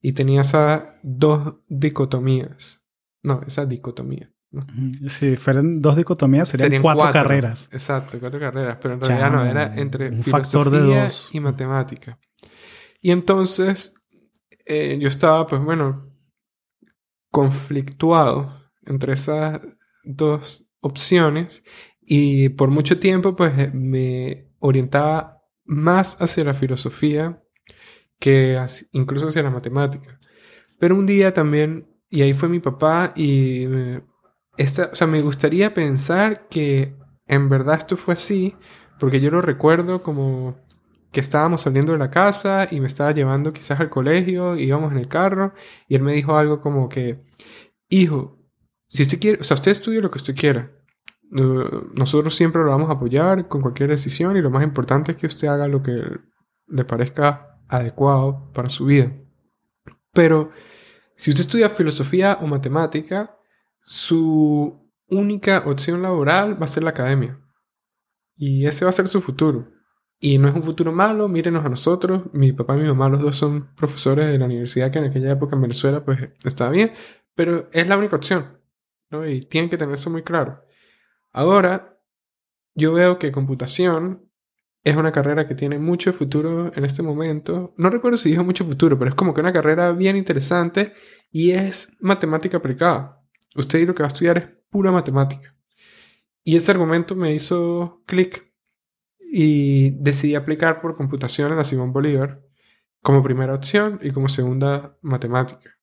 [0.00, 2.84] Y tenía esas dos dicotomías.
[3.22, 4.32] No, esa dicotomía.
[5.06, 7.68] Si fueran dos dicotomías, serían, cuatro, carreras.
[7.72, 8.78] Exacto, cuatro carreras.
[8.82, 11.30] Pero en realidad no, era entre un factor de dos.
[11.32, 12.18] y matemática.
[13.00, 13.94] Y entonces
[14.66, 16.10] eh, yo estaba, pues bueno,
[17.30, 19.60] conflictuado entre esas
[20.02, 21.62] dos opciones
[22.12, 27.40] y por mucho tiempo pues me orientaba más hacia la filosofía
[28.18, 30.18] que incluso hacia la matemática.
[30.80, 33.64] Pero un día también, y ahí fue mi papá, y
[34.56, 36.96] esta, o sea, me gustaría pensar que
[37.28, 38.56] en verdad esto fue así,
[38.98, 40.58] porque yo lo recuerdo como
[41.12, 44.98] que estábamos saliendo de la casa y me estaba llevando quizás al colegio, íbamos en
[44.98, 45.54] el carro,
[45.86, 47.22] y él me dijo algo como que,
[47.88, 48.36] hijo,
[48.88, 50.72] si usted quiere, o sea, usted estudie lo que usted quiera.
[51.30, 55.26] Nosotros siempre lo vamos a apoyar con cualquier decisión y lo más importante es que
[55.26, 56.02] usted haga lo que
[56.66, 59.12] le parezca adecuado para su vida.
[60.12, 60.50] Pero
[61.14, 63.36] si usted estudia filosofía o matemática,
[63.82, 67.38] su única opción laboral va a ser la academia.
[68.36, 69.68] Y ese va a ser su futuro.
[70.18, 72.24] Y no es un futuro malo, mírenos a nosotros.
[72.32, 75.32] Mi papá y mi mamá, los dos son profesores de la universidad que en aquella
[75.32, 76.92] época en Venezuela, pues estaba bien.
[77.34, 78.58] Pero es la única opción.
[79.10, 79.26] ¿no?
[79.26, 80.62] Y tienen que tener eso muy claro.
[81.32, 82.00] Ahora,
[82.74, 84.30] yo veo que computación
[84.82, 87.74] es una carrera que tiene mucho futuro en este momento.
[87.76, 90.94] No recuerdo si dijo mucho futuro, pero es como que una carrera bien interesante
[91.30, 93.22] y es matemática aplicada.
[93.54, 95.54] Usted lo que va a estudiar es pura matemática.
[96.42, 98.50] Y ese argumento me hizo clic
[99.18, 102.42] y decidí aplicar por computación en la Simón Bolívar
[103.02, 105.79] como primera opción y como segunda matemática.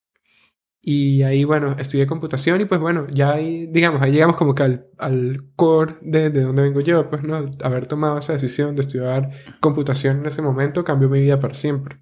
[0.89, 4.63] Y ahí, bueno, estudié computación y pues bueno, ya ahí, digamos, ahí llegamos como que
[4.63, 8.83] al, al core de, de donde vengo yo, pues no, haber tomado esa decisión de
[8.83, 11.99] estudiar computación en ese momento cambió mi vida para siempre.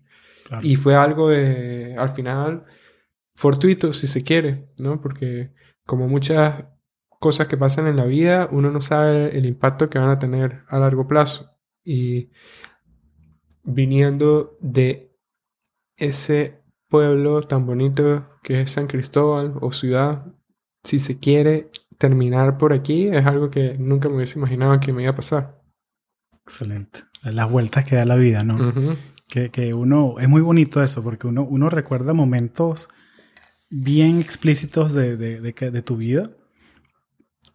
[0.61, 2.65] Y fue algo de, al final,
[3.33, 5.01] fortuito, si se quiere, ¿no?
[5.01, 5.51] Porque
[5.87, 6.65] como muchas
[7.19, 10.61] cosas que pasan en la vida, uno no sabe el impacto que van a tener
[10.67, 11.57] a largo plazo.
[11.83, 12.29] Y
[13.63, 15.11] viniendo de
[15.97, 20.23] ese pueblo tan bonito que es San Cristóbal o ciudad,
[20.83, 25.01] si se quiere terminar por aquí, es algo que nunca me hubiese imaginado que me
[25.01, 25.59] iba a pasar.
[26.43, 26.99] Excelente.
[27.23, 28.95] Las vueltas que da la vida, ¿no?
[29.27, 32.87] que, que, uno, es muy bonito eso, porque uno, uno recuerda momentos
[33.71, 36.29] bien explícitos de, de, de, de, tu vida,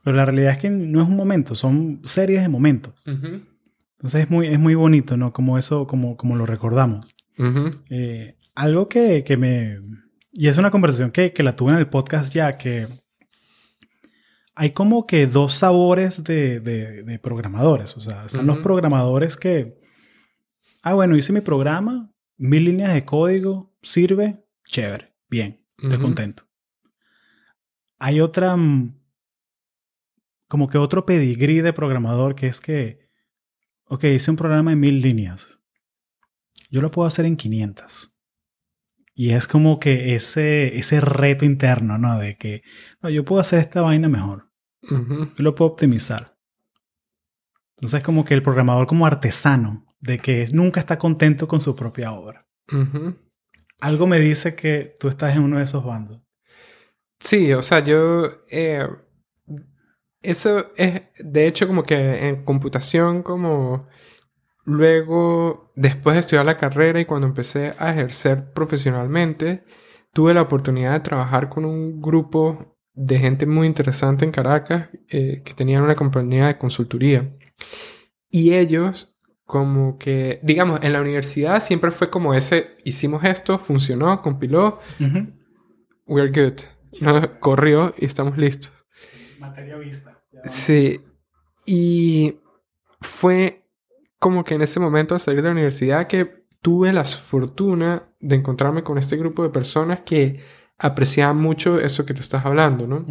[0.03, 2.95] pero la realidad es que no es un momento, son series de momentos.
[3.07, 5.33] Entonces es muy, es muy bonito, ¿no?
[5.33, 7.15] Como eso, como, como lo recordamos.
[7.91, 9.79] eh, algo que, que, me...
[10.33, 12.89] Y es una conversación que, que, la tuve en el podcast ya, que
[14.55, 17.97] hay como que dos sabores de, de, de programadores.
[17.97, 19.81] O sea, están los programadores que...
[20.83, 26.45] Ah, bueno, hice mi programa, mil líneas de código, sirve, chévere, bien, estoy contento.
[27.99, 28.57] Hay otra...
[28.57, 28.99] Mm,
[30.47, 33.09] como que otro pedigrí de programador que es que...
[33.85, 35.59] Ok, hice un programa de mil líneas.
[36.71, 38.15] Yo lo puedo hacer en 500.
[39.21, 42.19] Y es como que ese, ese reto interno, ¿no?
[42.19, 42.63] De que
[43.03, 44.51] no, yo puedo hacer esta vaina mejor.
[44.81, 46.39] Yo lo puedo optimizar.
[47.77, 52.13] Entonces, como que el programador como artesano, de que nunca está contento con su propia
[52.13, 52.49] obra.
[53.83, 56.23] Algo me dice que tú estás en uno de esos bandos.
[57.19, 58.27] Sí, o sea, yo...
[58.51, 58.89] Eh,
[60.23, 63.87] eso es, de hecho, como que en computación, como
[64.71, 69.65] Luego, después de estudiar la carrera y cuando empecé a ejercer profesionalmente,
[70.13, 75.43] tuve la oportunidad de trabajar con un grupo de gente muy interesante en Caracas eh,
[75.45, 77.37] que tenían una compañía de consultoría.
[78.29, 84.23] Y ellos, como que, digamos, en la universidad siempre fue como ese, hicimos esto, funcionó,
[84.23, 84.79] compiló,
[86.07, 86.61] we're good.
[87.41, 88.87] Corrió y estamos listos.
[89.41, 90.23] Materia vista.
[90.45, 91.01] Sí.
[91.67, 92.39] Y
[93.01, 93.60] fue
[94.21, 98.37] como que en ese momento, al salir de la universidad, que tuve la fortuna de
[98.37, 100.41] encontrarme con este grupo de personas que
[100.79, 103.05] apreciaban mucho eso que te estás hablando, ¿no?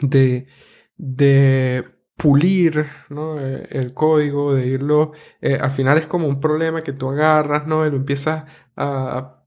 [0.00, 0.48] de,
[0.96, 1.84] de
[2.16, 3.40] pulir ¿no?
[3.40, 7.66] Eh, el código, de irlo, eh, al final es como un problema que tú agarras,
[7.66, 7.86] ¿no?
[7.86, 8.44] Y lo empiezas
[8.76, 9.44] a,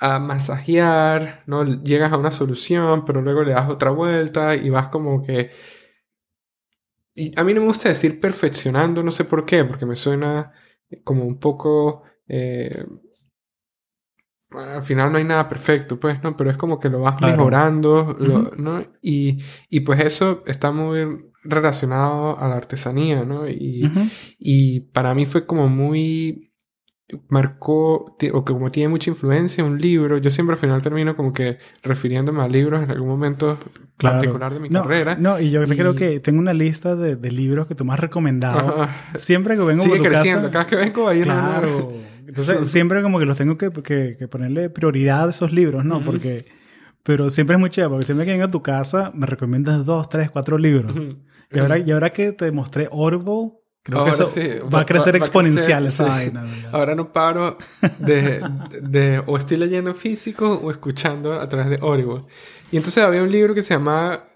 [0.00, 1.64] a masajear, ¿no?
[1.82, 5.50] Llegas a una solución, pero luego le das otra vuelta y vas como que...
[7.16, 10.52] Y a mí no me gusta decir perfeccionando, no sé por qué, porque me suena
[11.02, 12.02] como un poco...
[12.28, 12.84] Eh,
[14.50, 16.36] al final no hay nada perfecto, pues, ¿no?
[16.36, 18.16] Pero es como que lo vas mejorando,
[18.56, 18.82] ¿no?
[19.02, 23.48] Y, y, pues eso está muy relacionado a la artesanía, ¿no?
[23.48, 23.90] Y,
[24.38, 26.52] y para mí fue como muy
[27.28, 30.18] marcó, o que como tiene mucha influencia, un libro.
[30.18, 33.58] Yo siempre al final termino como que refiriéndome a libros en algún momento
[33.96, 35.16] particular de mi carrera.
[35.16, 38.00] No, y yo creo que tengo una lista de, de, libros que tú me has
[38.00, 38.88] recomendado.
[39.16, 40.50] Siempre que vengo Sigue creciendo.
[40.50, 41.92] Cada vez que vengo ahí Claro.
[42.26, 46.02] Entonces, siempre como que los tengo que, que, que ponerle prioridad a esos libros, ¿no?
[46.02, 46.44] Porque...
[47.04, 50.08] Pero siempre es muy chévere, porque siempre que vengo a tu casa me recomiendas dos,
[50.08, 50.92] tres, cuatro libros.
[51.52, 53.52] y, ahora, y ahora que te mostré Audible,
[53.86, 54.28] Creo que eso
[54.68, 56.44] va, a crecer exponencial esa vaina.
[56.72, 57.56] Ahora no paro
[57.98, 58.42] de,
[58.82, 62.24] de, o estoy leyendo físico o escuchando a través de Audible.
[62.72, 64.28] Y entonces había un libro que se llamaba,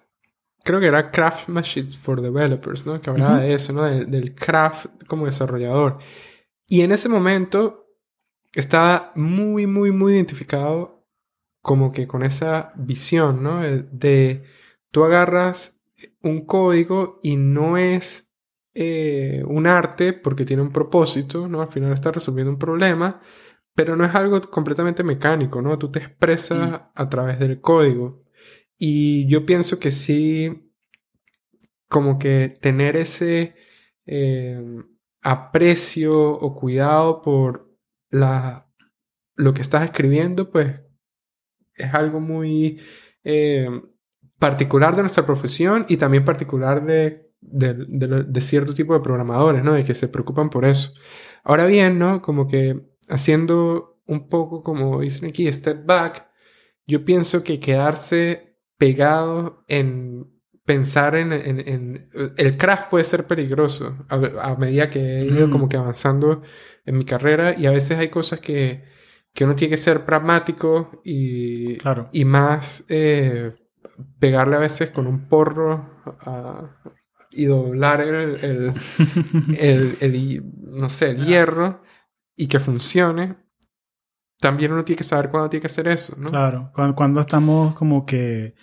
[0.62, 3.00] creo que era Craft Machines for Developers, ¿no?
[3.00, 3.82] Que hablaba de eso, ¿no?
[3.82, 5.98] Del, craft como desarrollador.
[6.68, 7.88] Y en ese momento
[8.52, 11.04] estaba muy, muy, muy identificado
[11.60, 13.62] como que con esa visión, ¿no?
[13.62, 14.44] De
[14.92, 15.80] tú agarras
[16.22, 18.29] un código y no es
[18.74, 21.60] eh, un arte porque tiene un propósito, ¿no?
[21.62, 23.20] Al final está resolviendo un problema,
[23.74, 25.78] pero no es algo completamente mecánico, ¿no?
[25.78, 26.84] Tú te expresas mm.
[26.94, 28.22] a través del código.
[28.78, 30.72] Y yo pienso que sí,
[31.88, 33.54] como que tener ese
[34.06, 34.62] eh,
[35.22, 37.76] aprecio o cuidado por
[38.10, 38.70] la,
[39.34, 40.82] lo que estás escribiendo, pues
[41.74, 42.80] es algo muy
[43.24, 43.68] eh,
[44.38, 49.74] particular de nuestra profesión y también particular de de, cierto tipo de programadores, ¿no?
[49.74, 50.92] De que se preocupan por eso.
[51.42, 52.22] Ahora bien, ¿no?
[52.22, 56.28] Como que haciendo un poco, como dicen aquí, step back,
[56.86, 60.26] yo pienso que quedarse pegado en
[60.64, 61.32] pensar en,
[62.36, 66.42] el craft puede ser peligroso a, medida que he ido como que avanzando
[66.86, 68.84] en mi carrera y a veces hay cosas que,
[69.34, 71.78] que uno tiene que ser pragmático y,
[72.12, 73.52] y más eh,
[74.20, 76.76] pegarle a veces con un porro a,
[77.30, 78.74] y doblar el,
[79.58, 81.82] el, el, no sé, el hierro
[82.36, 83.36] y que funcione,
[84.40, 86.30] también uno tiene que saber cuándo tiene que hacer eso, ¿no?
[86.30, 88.54] Claro, cuando, estamos como que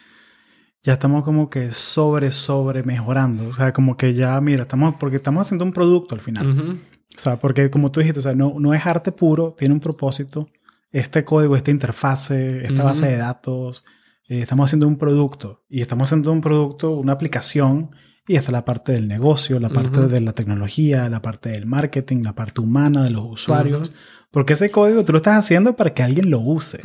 [0.83, 3.49] ya estamos como que sobre, sobre mejorando.
[3.49, 6.79] O sea, como que ya, mira, estamos, porque estamos haciendo un producto al final.
[7.15, 9.79] O sea, porque como tú dijiste, o sea, no, no es arte puro, tiene un
[9.79, 10.49] propósito.
[10.91, 13.83] Este código, esta interfase, esta base de datos,
[14.29, 15.65] eh, estamos haciendo un producto.
[15.69, 17.89] Y estamos haciendo un producto, una aplicación
[18.27, 22.23] y está la parte del negocio, la parte de la tecnología, la parte del marketing,
[22.23, 23.91] la parte humana de los usuarios.
[24.31, 26.81] Porque ese código tú lo estás haciendo para que alguien lo use.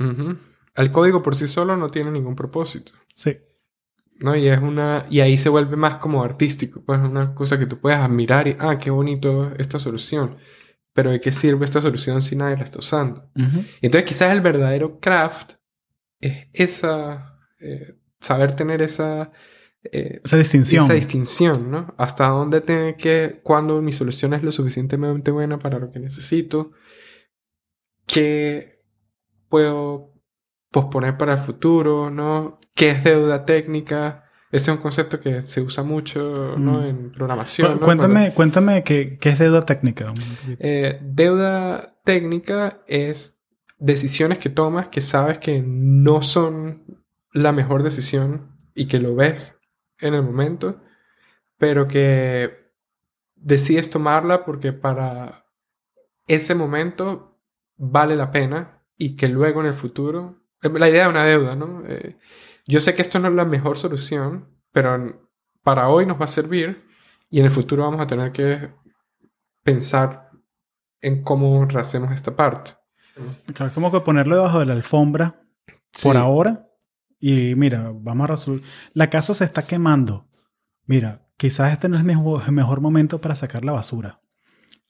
[0.75, 2.93] El código por sí solo no tiene ningún propósito.
[3.15, 3.39] Sí.
[4.21, 4.37] ¿no?
[4.37, 5.05] Y es una.
[5.11, 6.83] Y ahí se vuelve más como artístico.
[6.85, 8.57] Pues una cosa que tú puedes admirar y.
[8.59, 10.37] Ah, qué bonito esta solución.
[10.93, 13.31] Pero ¿de qué sirve esta solución si nadie la está usando?
[13.81, 15.55] Entonces quizás el verdadero craft
[16.21, 17.39] es esa.
[17.59, 19.33] Eh, saber tener esa
[19.91, 20.85] eh, esa distinción.
[20.85, 21.95] Esa distinción, ¿no?
[21.99, 26.73] Hasta dónde tiene que, cuando mi solución es lo suficientemente buena para lo que necesito,
[28.07, 28.81] qué
[29.49, 30.13] puedo
[30.71, 32.59] posponer para el futuro, ¿no?
[32.75, 34.25] ¿Qué es deuda técnica?
[34.53, 36.81] Ese es un concepto que se usa mucho, ¿no?
[36.81, 36.85] Mm.
[36.85, 37.79] En programación.
[37.81, 40.13] Cuéntame, cuéntame qué, qué, es deuda técnica.
[40.59, 43.41] Eh, deuda técnica es
[43.79, 46.85] decisiones que tomas que sabes que no son
[47.33, 49.59] la mejor decisión y que lo ves
[50.03, 50.83] en el momento,
[51.57, 52.73] pero que
[53.35, 55.47] decides tomarla porque para
[56.27, 57.41] ese momento
[57.77, 61.57] vale la pena y que luego en el futuro, eh, la idea de una deuda,
[61.57, 61.83] ¿no?
[61.87, 62.19] Eh,
[62.67, 65.29] yo sé que esto no es la mejor solución, pero
[65.63, 66.87] para hoy nos va a servir
[67.31, 68.71] y en el futuro vamos a tener que
[69.63, 70.31] pensar
[71.01, 72.73] en cómo rehacemos esta parte.
[73.55, 75.43] Claro, como que ponerlo debajo de la alfombra
[76.03, 76.69] por ahora.
[77.25, 78.65] Y mira, vamos a resolver.
[78.95, 80.27] La casa se está quemando.
[80.87, 84.21] Mira, quizás este no es el mejor, el mejor momento para sacar la basura.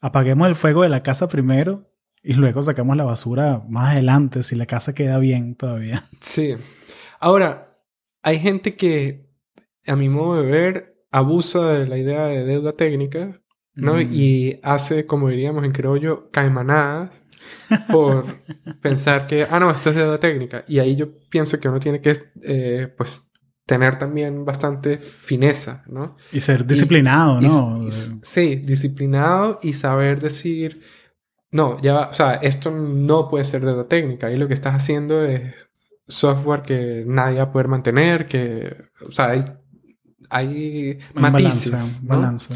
[0.00, 1.92] Apaguemos el fuego de la casa primero
[2.22, 6.08] y luego sacamos la basura más adelante si la casa queda bien todavía.
[6.20, 6.54] Sí.
[7.20, 7.78] Ahora,
[8.22, 9.28] hay gente que,
[9.86, 13.42] a mi modo de ver, abusa de la idea de deuda técnica,
[13.74, 13.96] ¿no?
[13.96, 14.08] Mm.
[14.10, 17.22] Y hace, como diríamos en criollo, caimanadas
[17.90, 18.40] por
[18.80, 20.64] pensar que, ah, no, esto es deuda técnica.
[20.68, 23.30] Y ahí yo pienso que uno tiene que, eh, pues,
[23.66, 26.16] tener también bastante fineza, ¿no?
[26.32, 27.80] Y ser disciplinado, Y- ¿no?
[27.86, 27.90] y-
[28.22, 30.82] sí, disciplinado y saber decir,
[31.50, 34.26] no, ya o sea, esto no puede ser deuda técnica.
[34.26, 35.54] Ahí lo que estás haciendo es
[36.08, 38.74] software que nadie va a poder mantener, que,
[39.08, 39.44] o sea, hay,
[40.28, 41.70] hay matices.
[41.70, 42.14] balance, un ¿no?
[42.16, 42.54] balance.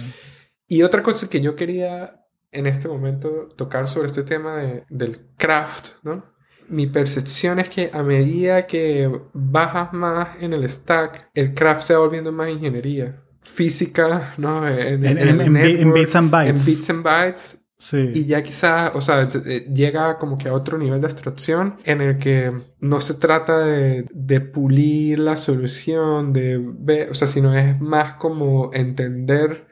[0.69, 2.21] Y otra cosa que yo quería
[2.57, 6.25] en este momento tocar sobre este tema de- del craft, ¿no?
[6.69, 11.95] Mi percepción es que a medida que bajas más en el stack, el craft se
[11.95, 13.23] va volviendo más ingeniería.
[13.41, 14.67] Física, ¿no?
[14.69, 16.67] En, En, en en- en en network, bits and en bytes.
[16.67, 17.63] bits and bytes.
[17.79, 18.11] Sí.
[18.15, 22.01] Y ya quizás, o sea, eh, llega como que a otro nivel de abstracción en
[22.01, 27.55] el que no se trata de, de pulir la solución, de ver, o sea, sino
[27.55, 29.66] es más como entender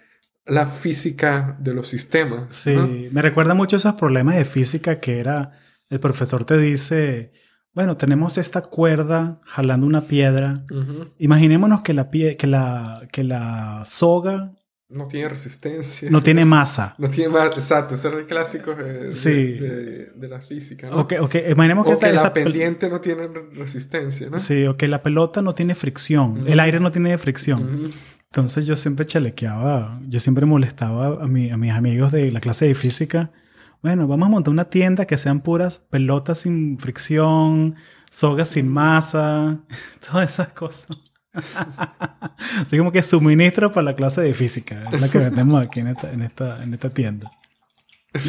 [0.47, 2.55] la física de los sistemas.
[2.55, 2.87] Sí, ¿no?
[3.11, 5.53] me recuerda mucho esos problemas de física que era,
[5.89, 7.33] el profesor te dice,
[7.73, 10.65] bueno, tenemos esta cuerda jalando una piedra.
[11.19, 14.53] Imaginémonos que la, pie- que la, que la soga
[14.89, 16.09] No tiene resistencia.
[16.11, 16.95] no tiene masa.
[16.99, 19.55] No tiene más, exacto, ese era el clásico de, Sí.
[19.55, 20.99] de- de la física, ¿no?
[21.01, 24.39] Ok, ok, imaginemos que, o esta- que la esta pendiente no tiene re- resistencia, ¿no?
[24.39, 27.63] Sí, o que la pelota no tiene fricción, el aire no tiene fricción.
[27.87, 27.91] Ujú.
[28.35, 32.67] Entonces yo siempre chalequeaba, yo siempre molestaba a, mi- a mis amigos de la clase
[32.67, 33.31] de física.
[33.81, 37.77] Bueno, vamos a montar una tienda que sean puras pelotas sin fricción,
[38.11, 39.61] sogas sin masa,
[40.11, 40.89] todas esas cosas.
[42.67, 45.87] Así como que suministro para la clase de física, es la que vendemos aquí en
[45.89, 47.31] esta, en esta, en esta tienda.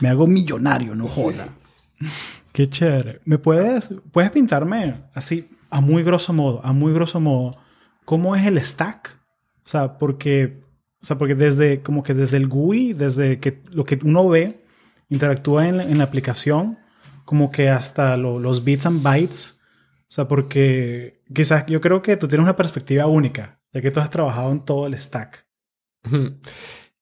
[0.00, 1.48] Me hago millonario, no joda.
[2.52, 3.22] Qué chévere.
[3.24, 7.50] ¿Me puedes, puedes pintarme así, a muy grosso modo, a muy grosso modo,
[8.04, 9.20] cómo es el stack?
[9.64, 10.60] O sea, porque,
[11.02, 14.64] o sea, porque desde, como que desde el GUI, desde que lo que uno ve,
[15.08, 16.78] interactúa en, la- en la aplicación,
[17.24, 19.60] como que hasta lo- los bits and bytes.
[20.02, 24.00] O sea, porque quizás yo creo que tú tienes una perspectiva única, ya que tú
[24.00, 25.46] has trabajado en todo el stack.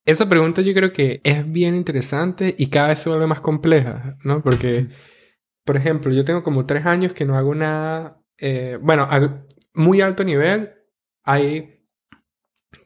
[0.04, 4.16] Esa pregunta yo creo que es bien interesante y cada vez se vuelve más compleja,
[4.24, 4.42] ¿no?
[4.42, 4.88] Porque,
[5.64, 10.00] por ejemplo, yo tengo como tres años que no hago nada, eh, bueno, a muy
[10.00, 10.72] alto nivel,
[11.24, 11.80] hay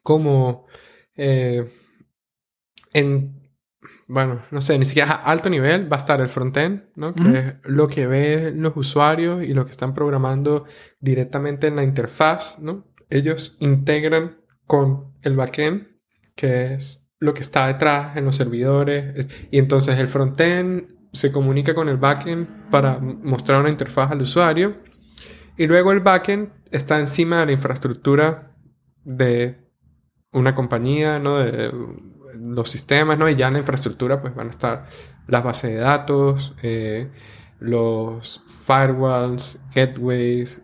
[0.03, 0.67] como
[1.17, 1.71] eh,
[2.93, 3.43] en,
[4.09, 7.15] bueno, no sé, ni siquiera a alto nivel va a estar el frontend, ¿no?
[7.15, 10.65] Que es lo que ven los usuarios y lo que están programando
[11.01, 12.87] directamente en la interfaz, ¿no?
[13.11, 15.87] Ellos integran con el backend,
[16.35, 19.17] que es lo que está detrás en los servidores.
[19.19, 24.21] Es- Y entonces el frontend se comunica con el backend para mostrar una interfaz al
[24.23, 24.77] usuario.
[25.57, 28.53] Y luego el backend está encima de la infraestructura
[29.05, 29.57] de
[30.33, 31.39] una compañía, ¿no?
[31.39, 31.73] De
[32.35, 33.29] los sistemas, ¿no?
[33.29, 34.87] Y ya en la infraestructura pues van a estar
[35.27, 37.11] las bases de datos, eh,
[37.59, 40.63] los firewalls, gateways,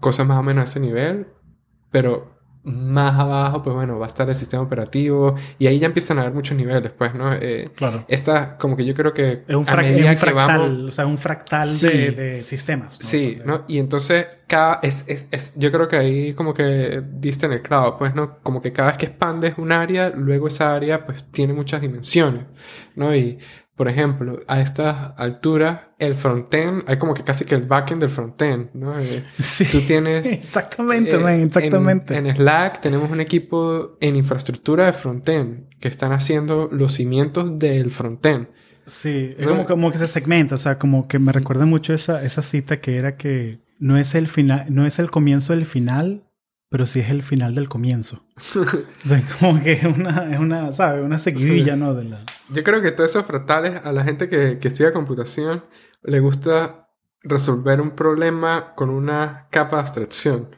[0.00, 1.28] cosas más o menos a ese nivel.
[1.90, 2.37] Pero
[2.68, 5.34] más abajo, pues bueno, va a estar el sistema operativo.
[5.58, 7.32] Y ahí ya empiezan a haber muchos niveles, pues, ¿no?
[7.32, 8.04] Eh, Claro.
[8.08, 10.90] esta, como que yo creo que Es un, a es un que fractal, vamos- o
[10.90, 11.86] sea, un fractal Sí.
[11.88, 12.98] de, de sistemas.
[13.00, 13.06] ¿no?
[13.08, 13.64] Sí, O sea, de- ¿no?
[13.68, 17.62] Y entonces cada es, es, es- yo creo que ahí como que diste en el
[17.62, 18.38] clavo, pues, ¿no?
[18.42, 22.44] Como que cada vez que expandes un área, luego esa área pues tiene muchas dimensiones,
[22.94, 23.14] ¿no?
[23.14, 23.38] Y
[23.78, 28.10] por ejemplo, a estas alturas, el frontend, hay como que casi que el backend del
[28.10, 28.98] frontend, ¿no?
[28.98, 29.64] Eh, Sí.
[29.70, 32.16] tú tienes Exactamente, eh, man, exactamente.
[32.16, 37.92] En, Slack tenemos un equipo en infraestructura de frontend que están haciendo los cimientos del
[37.92, 38.48] frontend.
[38.84, 42.24] Sí, es como, como que se segmenta, o sea, como que me recuerda mucho esa,
[42.24, 46.24] esa cita que era que no es el final, no es el comienzo del final,
[46.68, 48.24] pero sí es el final del comienzo.
[48.54, 51.04] o sea, como que es una, es una, ¿sabes?
[51.04, 51.80] Una seguidilla, Sí.
[51.80, 51.94] ¿no?
[51.94, 52.24] De la...
[52.50, 55.64] Yo creo que todos esos fractales a la gente que, que estudia computación
[56.02, 56.88] le gusta
[57.22, 60.56] resolver un problema con una capa de abstracción.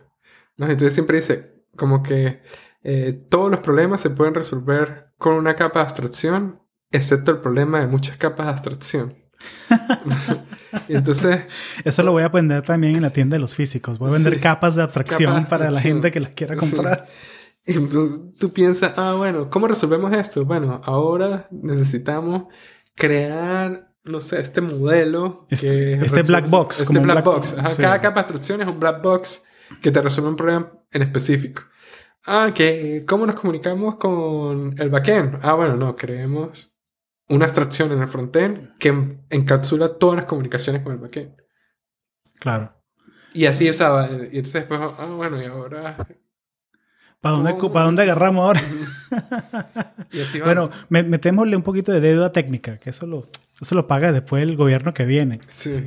[0.56, 0.66] ¿no?
[0.66, 2.42] Entonces siempre dice como que
[2.82, 7.80] eh, todos los problemas se pueden resolver con una capa de abstracción, excepto el problema
[7.80, 9.16] de muchas capas de abstracción.
[10.88, 11.42] Entonces,
[11.84, 13.98] Eso lo voy a aprender también en la tienda de los físicos.
[13.98, 14.40] Voy a vender Sí.
[14.40, 15.94] capas de abstracción Capas para la abstracción.
[15.96, 16.60] gente que las quiera Sí.
[16.60, 17.06] comprar.
[17.66, 20.44] Y Entonces tú piensas, ah, bueno, ¿cómo resolvemos esto?
[20.44, 22.44] Bueno, ahora necesitamos
[22.94, 25.46] crear no sé, este modelo.
[25.50, 26.76] Este, que este resuelve- black box.
[26.76, 27.54] Este como un black, box.
[27.58, 27.82] Ajá, sí.
[27.82, 29.44] Cada capa de abstracción es un black box
[29.82, 31.62] que te resuelve un problema en específico.
[32.26, 35.38] Ah, que ¿cómo nos comunicamos con el backend?
[35.42, 36.74] Ah, bueno, no, creemos
[37.30, 41.32] una abstracción en el frontend que encapsula todas las comunicaciones con el backend.
[42.38, 42.74] Claro.
[43.32, 45.96] Y así, o sea, y entonces después, ah, bueno, y ahora...
[47.20, 47.54] ¿Para dónde.
[47.70, 48.60] ¿Para dónde agarramos ahora?
[50.12, 50.46] Y así va.
[50.46, 53.28] Bueno, me- metémosle un poquito de deuda técnica, que eso lo,
[53.60, 55.38] eso lo paga después el gobierno que viene.
[55.48, 55.86] Sí.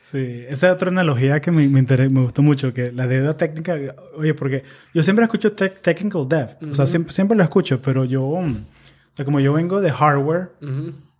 [0.00, 3.38] Sí, esa es otra analogía que me, me, inter- me gustó mucho, que la deuda
[3.38, 3.78] técnica,
[4.18, 8.04] oye, porque yo siempre escucho tech- technical debt, o sea, siempre, siempre lo escucho, pero
[8.04, 8.66] yo, mm,
[9.14, 10.52] o sea, como yo vengo de hardware,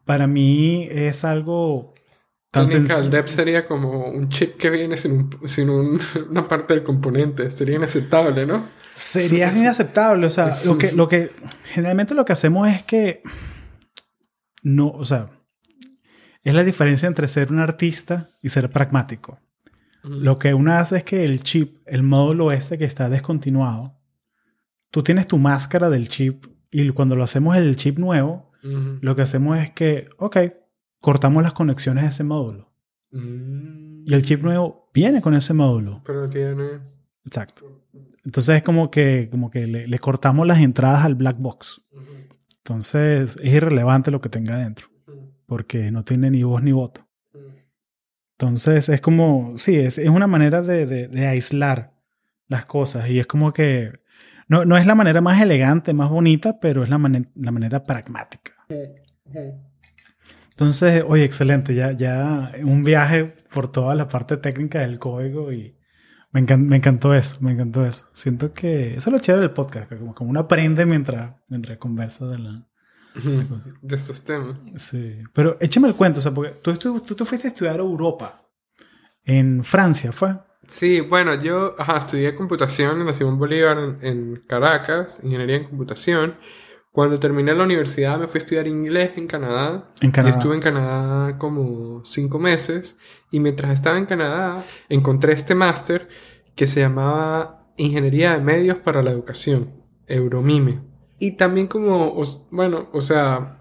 [0.05, 1.95] para mí es algo
[2.51, 3.11] tan sencillo.
[3.11, 7.51] debt sería como un chip que viene sin, un- sin un- una parte del componente.
[7.51, 8.67] Sería inaceptable, ¿no?
[8.95, 11.31] Sería inaceptable, o sea, lo que, lo que,
[11.73, 13.23] generalmente lo que hacemos es que,
[14.63, 15.27] no, o sea,
[16.43, 19.39] es la diferencia entre ser un artista y ser pragmático.
[20.03, 23.99] Lo que uno hace es que el chip, el módulo este que está descontinuado,
[24.91, 26.45] tú tienes tu máscara del chip
[26.83, 30.37] y cuando lo hacemos el chip nuevo, lo que hacemos es que, ok,
[31.01, 32.73] cortamos las conexiones de ese módulo.
[33.11, 34.05] Mm.
[34.07, 36.03] Y el chip nuevo viene con ese módulo.
[36.05, 36.81] Pero tiene...
[37.27, 37.83] Exacto.
[38.25, 41.83] Entonces es como que, como que le, le cortamos las entradas al black box.
[42.59, 44.89] Entonces es irrelevante lo que tenga dentro,
[45.47, 47.07] porque no tiene ni voz ni voto.
[48.39, 51.93] Entonces es como, sí, es, es una manera de, de- de aislar
[52.49, 54.01] las cosas y es como que
[54.49, 57.83] no, no es la manera más elegante, más bonita, pero es la, mane- la manera
[57.83, 58.53] pragmática.
[60.51, 65.77] Entonces, oye, excelente, ya, ya un viaje por toda la parte técnica del código y
[66.31, 68.07] me, encan- me encantó eso, me encantó eso.
[68.13, 71.79] Siento que eso es lo chévere del podcast, que como, como uno aprende mientras, mientras
[71.79, 72.67] conversa de la...
[73.83, 74.57] De estos temas.
[74.77, 77.83] Sí, pero échame el cuento, o sea, porque tú, tú, tú fuiste a estudiar a
[77.83, 78.37] Europa,
[79.25, 80.37] en Francia, ¿fue?
[80.69, 85.65] Sí, bueno, yo ajá, estudié computación en la Simón Bolívar en, en Caracas, ingeniería en
[85.65, 86.37] computación.
[86.93, 89.91] Cuando terminé la universidad me fui a estudiar inglés en Canadá.
[90.01, 90.33] En Canadá.
[90.33, 92.99] Y estuve en Canadá como cinco meses.
[93.33, 96.09] Y mientras estaba en Canadá encontré este máster
[96.55, 99.73] que se llamaba Ingeniería de Medios para la Educación,
[100.07, 100.83] Euromime.
[101.19, 102.15] Y también como,
[102.51, 103.59] bueno, o sea,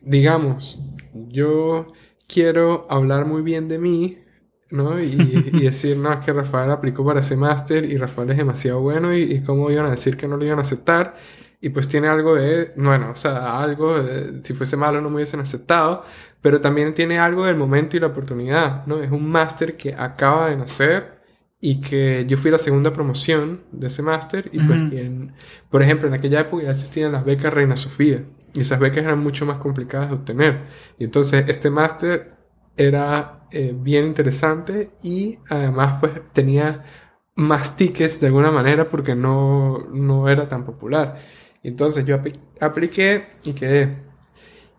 [0.00, 0.78] digamos,
[1.12, 1.88] yo
[2.26, 4.18] quiero hablar muy bien de mí,
[4.70, 5.00] ¿no?
[5.02, 8.80] Y, y decir, no, es que Rafael aplicó para ese máster y Rafael es demasiado
[8.80, 11.16] bueno y, y cómo iban a decir que no lo iban a aceptar.
[11.62, 15.16] Y pues tiene algo de, bueno, o sea, algo, de, si fuese malo no me
[15.16, 16.04] hubiesen aceptado,
[16.40, 19.02] pero también tiene algo del momento y la oportunidad, ¿no?
[19.02, 21.20] Es un máster que acaba de nacer
[21.60, 25.34] y que yo fui la segunda promoción de ese máster y pues, en-
[25.68, 29.18] por ejemplo, en aquella época ya existían las becas Reina Sofía y esas becas eran
[29.22, 30.62] mucho más complicadas de obtener.
[30.98, 32.39] Y entonces este máster
[32.76, 36.84] era eh, bien interesante y además pues tenía
[37.36, 41.18] más tickets de alguna manera porque no, no era tan popular.
[41.62, 43.98] Entonces yo apli- apliqué y quedé.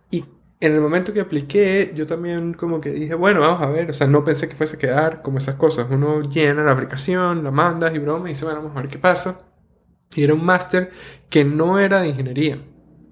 [0.09, 0.25] Y
[0.59, 3.93] en el momento que apliqué, yo también como que dije, bueno, vamos a ver, o
[3.93, 5.87] sea, no pensé que fuese a quedar como esas cosas.
[5.89, 8.99] Uno llena la aplicación, la mandas y broma y dice, bueno, vamos a ver qué
[8.99, 9.41] pasa.
[10.15, 10.91] Y era un máster
[11.29, 12.59] que no era de ingeniería.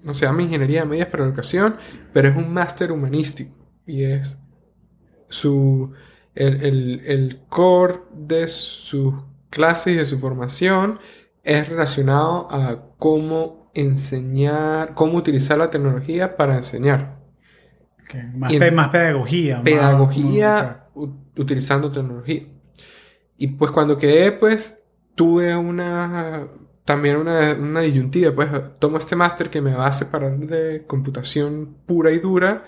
[0.02, 1.76] No se llama Ingeniería de Medias para la Educación,
[2.12, 3.54] pero es un máster humanístico.
[3.86, 4.38] Y es
[5.30, 5.92] su,
[6.34, 9.14] el, el, el core de sus
[9.50, 11.00] clases y de su formación
[11.42, 17.18] es relacionado a cómo enseñar, cómo utilizar la tecnología para enseñar.
[18.08, 19.62] Que más, Y- pe- más pedagogía.
[19.62, 20.86] Pedagogía
[21.36, 22.42] utilizando tecnología.
[23.38, 24.82] Y pues cuando quedé, pues
[25.14, 26.48] tuve una
[26.84, 28.34] también una, una disyuntiva.
[28.34, 32.64] Pues tomo este máster que me va a separar de computación pura y dura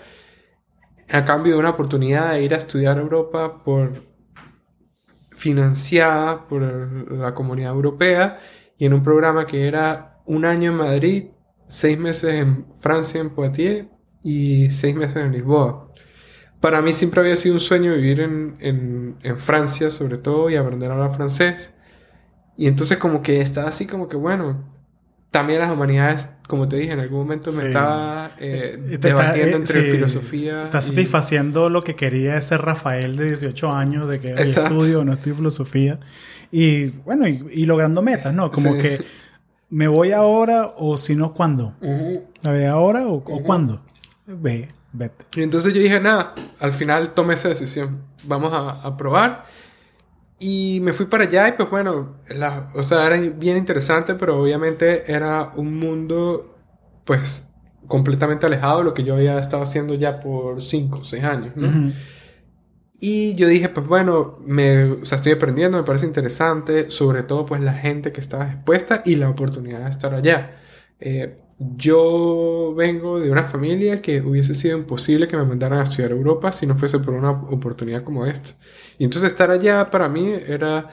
[1.13, 4.03] a cambio de una oportunidad de ir a estudiar a Europa por
[5.31, 6.63] financiada por
[7.11, 8.39] la comunidad europea
[8.77, 11.25] y en un programa que era un año en Madrid,
[11.67, 13.87] seis meses en Francia, en Poitiers
[14.23, 15.91] y seis meses en Lisboa.
[16.59, 20.55] Para mí siempre había sido un sueño vivir en, en, en Francia, sobre todo, y
[20.55, 21.75] aprender a hablar francés.
[22.57, 24.72] Y entonces como que estaba así como que, bueno,
[25.33, 27.67] también las humanidades, como te dije, en algún momento me Sí.
[27.69, 32.57] estaba eh, Eh, debatiendo eh, entre sí, filosofía Está y- satisfaciendo lo que quería ese
[32.57, 35.99] Rafael de 18 años, de que estudio o no estudio filosofía.
[36.51, 38.51] Y bueno, y, y logrando metas, ¿no?
[38.51, 38.79] Como Sí.
[38.79, 39.05] que
[39.71, 41.73] me voy ahora o si no, ¿cuándo?
[41.81, 42.23] Ujú.
[42.47, 43.43] ¿A ver, ahora o, o Ujú.
[43.43, 43.81] cuándo?
[44.27, 45.25] Ve, vete.
[45.35, 48.03] Y entonces yo dije, nada, al final tomé esa decisión.
[48.25, 49.45] Vamos a, a probar.
[50.45, 54.41] Y me fui para allá y pues bueno, la- o sea, era bien interesante, pero
[54.41, 56.57] obviamente era un mundo
[57.05, 57.47] pues
[57.87, 61.55] completamente alejado de lo que yo había estado haciendo ya por 5 o 6 años,
[61.55, 61.67] ¿no?
[61.69, 61.93] Ujú.
[62.99, 67.45] Y yo dije, pues bueno, me, o sea, estoy aprendiendo, me parece interesante, sobre todo
[67.45, 70.57] pues la gente que estaba expuesta y la oportunidad de estar allá.
[70.99, 71.37] Eh,
[71.75, 76.15] yo vengo de una familia que hubiese sido imposible que me mandaran a estudiar a
[76.15, 78.51] Europa si no fuese por una oportunidad como esta.
[78.97, 80.89] Y entonces estar allá para mí era,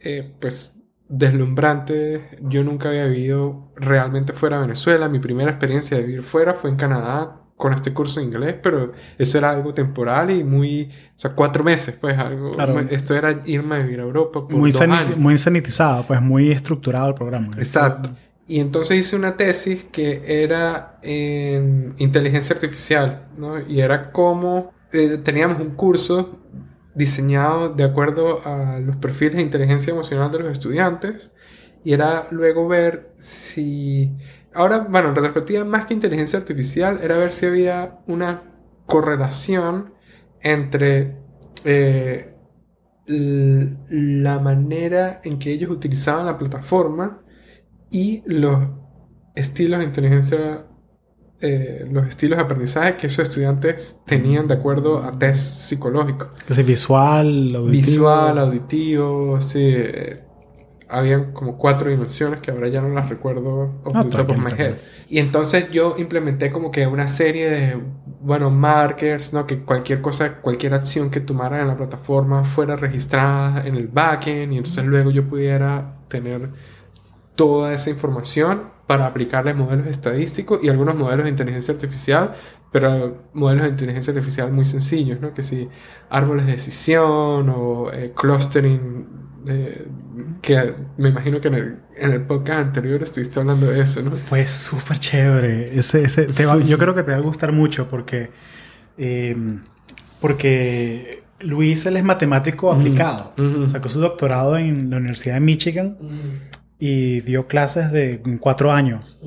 [0.00, 0.74] eh, pues,
[1.08, 2.38] deslumbrante.
[2.42, 5.08] Yo nunca había vivido realmente fuera de Venezuela.
[5.08, 8.92] Mi primera experiencia de vivir fuera fue en Canadá con este curso de inglés, pero
[9.18, 10.84] eso era algo temporal y muy,
[11.16, 12.52] o sea, cuatro meses, pues algo.
[12.52, 12.78] Claro.
[12.78, 15.16] Esto era irme a vivir a Europa por Muy, dos años.
[15.16, 17.50] muy sanitizado, pues muy estructurado el programa.
[17.58, 18.10] Exacto.
[18.48, 23.60] Y entonces hice una tesis que era en inteligencia artificial, ¿no?
[23.60, 26.40] Y era como eh, teníamos un curso
[26.94, 31.34] diseñado de acuerdo a los perfiles de inteligencia emocional de los estudiantes
[31.84, 34.16] y era luego ver si
[34.54, 38.42] ahora bueno en retrospectiva más que inteligencia artificial era ver si había una
[38.86, 39.94] correlación
[40.40, 41.18] entre
[41.64, 42.34] eh,
[43.06, 47.22] la manera en que ellos utilizaban la plataforma
[47.90, 48.68] y los
[49.34, 50.66] estilos de inteligencia,
[51.40, 56.28] eh, los estilos de aprendizaje que esos estudiantes tenían de acuerdo a test psicológicos.
[56.50, 57.70] Sea visual, auditivo.
[57.70, 59.60] Visual, auditivo, sí.
[59.62, 60.24] eh,
[60.88, 64.74] habían como cuatro dimensiones que ahora ya no las recuerdo No, my head.
[65.08, 67.80] Y entonces yo implementé como que una serie de,
[68.20, 69.46] bueno, markers, ¿no?
[69.46, 74.52] Que cualquier cosa, cualquier acción que tomara en la plataforma fuera registrada en el backend
[74.52, 76.50] y entonces luego yo pudiera tener
[77.38, 82.34] toda esa información para aplicarle modelos estadísticos y algunos modelos de inteligencia artificial,
[82.72, 85.32] pero modelos de inteligencia artificial muy sencillos, ¿no?
[85.34, 85.68] Que si
[86.10, 89.06] árboles de decisión o eh, clustering,
[89.46, 89.86] eh,
[90.42, 94.16] que me imagino que en el, en el podcast anterior estuviste hablando de eso, ¿no?
[94.16, 95.78] Fue súper chévere.
[95.78, 98.30] Ese, ese, te va- yo creo que te va a gustar mucho porque,
[98.98, 99.36] eh,
[100.20, 103.32] porque Luis él es matemático aplicado.
[103.68, 105.96] Sacó su doctorado en la Universidad de Michigan
[106.78, 109.18] y dio clases de cuatro años.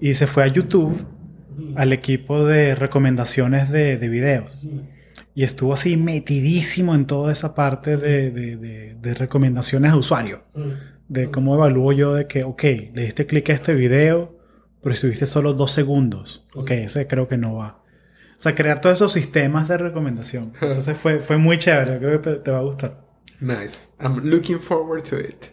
[0.00, 1.06] Y se fue a YouTube
[1.74, 4.62] al equipo de recomendaciones de, de videos.
[5.34, 10.42] Y estuvo así metidísimo en toda esa parte de, de- de- de recomendaciones a usuario.
[11.08, 12.62] De cómo evalúo yo de que, ok,
[12.94, 14.36] le diste clic a este video,
[14.82, 16.46] pero estuviste solo dos segundos.
[16.54, 17.82] Ok, ese creo que no va.
[18.36, 20.52] O sea, crear todos esos sistemas de recomendación.
[20.60, 21.98] Entonces fue, fue muy chévere.
[21.98, 23.04] Creo que te, te va a gustar.
[23.40, 23.90] Nice.
[24.00, 25.46] I'm looking forward to it.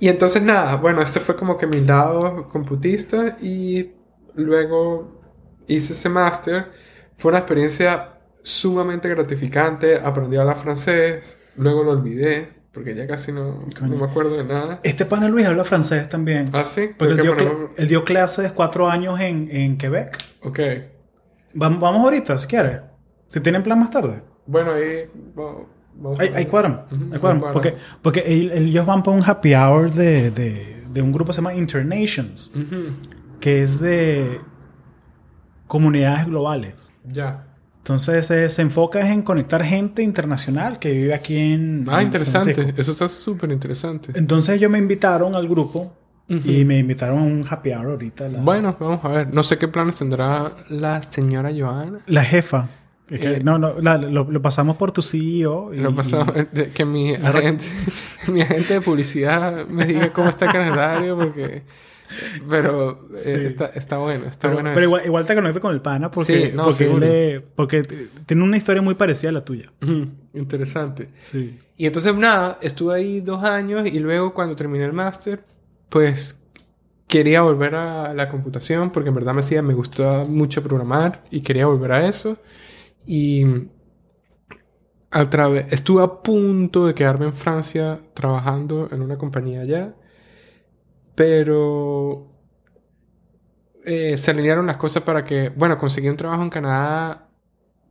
[0.00, 3.92] Y entonces nada, bueno, este fue como que mi lado computista y
[4.34, 5.20] luego
[5.68, 6.72] hice ese máster.
[7.16, 9.96] Fue una experiencia sumamente gratificante.
[10.02, 14.44] Aprendí a hablar francés, luego lo olvidé porque ya casi no, no me acuerdo de
[14.44, 14.80] nada.
[14.84, 16.46] Este pana Luis habla francés también.
[16.52, 16.90] Ah, sí.
[16.96, 20.16] Porque él dio, ponerlo- él dio clases cuatro años en, en Quebec.
[20.42, 20.60] Ok.
[21.52, 22.80] Vamos, vamos ahorita, si quieres.
[23.28, 24.22] Si tienen plan más tarde.
[24.46, 25.66] Bueno, ahí va-
[26.48, 26.84] cuadran.
[27.20, 27.52] cuadran.
[27.52, 31.28] Porque, porque el- el- ellos van para un happy hour de, de, de un grupo
[31.30, 32.50] que se llama Internations,
[33.40, 34.40] que es de
[35.66, 36.90] comunidades globales.
[37.04, 37.46] Ya.
[37.78, 41.86] Entonces eh, se enfoca en conectar gente internacional que vive aquí en...
[41.88, 42.74] Ah, en interesante.
[42.76, 44.12] Eso está súper interesante.
[44.14, 45.96] Entonces ellos me invitaron al grupo
[46.28, 48.28] y me invitaron a un happy hour ahorita.
[48.28, 49.34] La, Bueno, vamos a ver.
[49.34, 51.98] No sé qué planes tendrá la señora Joana.
[52.06, 52.68] la jefa.
[53.10, 53.40] Es que- Eh.
[53.42, 55.74] no, no, la- lo, lo pasamos por tu CEO.
[55.74, 57.64] y- Lo pasado, eh, que mi agente,
[58.28, 61.62] mi agente de publicidad me diga cómo está el calendario porque
[62.48, 63.30] pero eh, Sí.
[63.46, 66.46] está, está bueno, está Pero, bueno pero igual, igual te conecto con el pana porque,
[66.50, 67.82] Sí, no, porque, es- porque
[68.26, 69.70] tiene una historia muy parecida a la tuya.
[69.82, 71.08] Ujú, interesante.
[71.16, 71.58] Sí.
[71.76, 75.40] Y entonces nada, estuve ahí dos años y luego cuando terminé el máster,
[75.88, 76.36] pues
[77.06, 81.40] quería volver a la computación porque en verdad me hacía, me gustaba mucho programar y
[81.42, 82.38] quería volver a eso.
[83.12, 83.44] Y
[85.10, 89.96] a través, estuve a punto de quedarme en Francia trabajando en una compañía allá,
[91.16, 92.28] pero
[93.84, 97.29] eh, se alinearon las cosas para que, bueno, conseguí un trabajo en Canadá.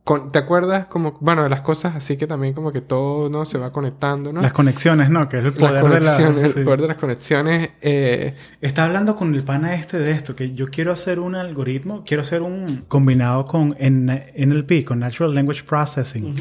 [0.04, 0.86] Con- ¿Te acuerdas?
[0.86, 3.44] Como, bueno, de las cosas así que también como que todo, ¿no?
[3.46, 4.40] Se va conectando, ¿no?
[4.40, 5.28] Las conexiones, ¿no?
[5.28, 6.16] Que es el Las poder de la...
[6.16, 6.22] sí.
[6.58, 7.70] el poder de las conexiones.
[7.82, 12.02] eh, Estaba hablando con el pana este de esto, que yo quiero hacer un algoritmo,
[12.04, 16.34] quiero hacer un combinado con NLP, con Natural Language Processing.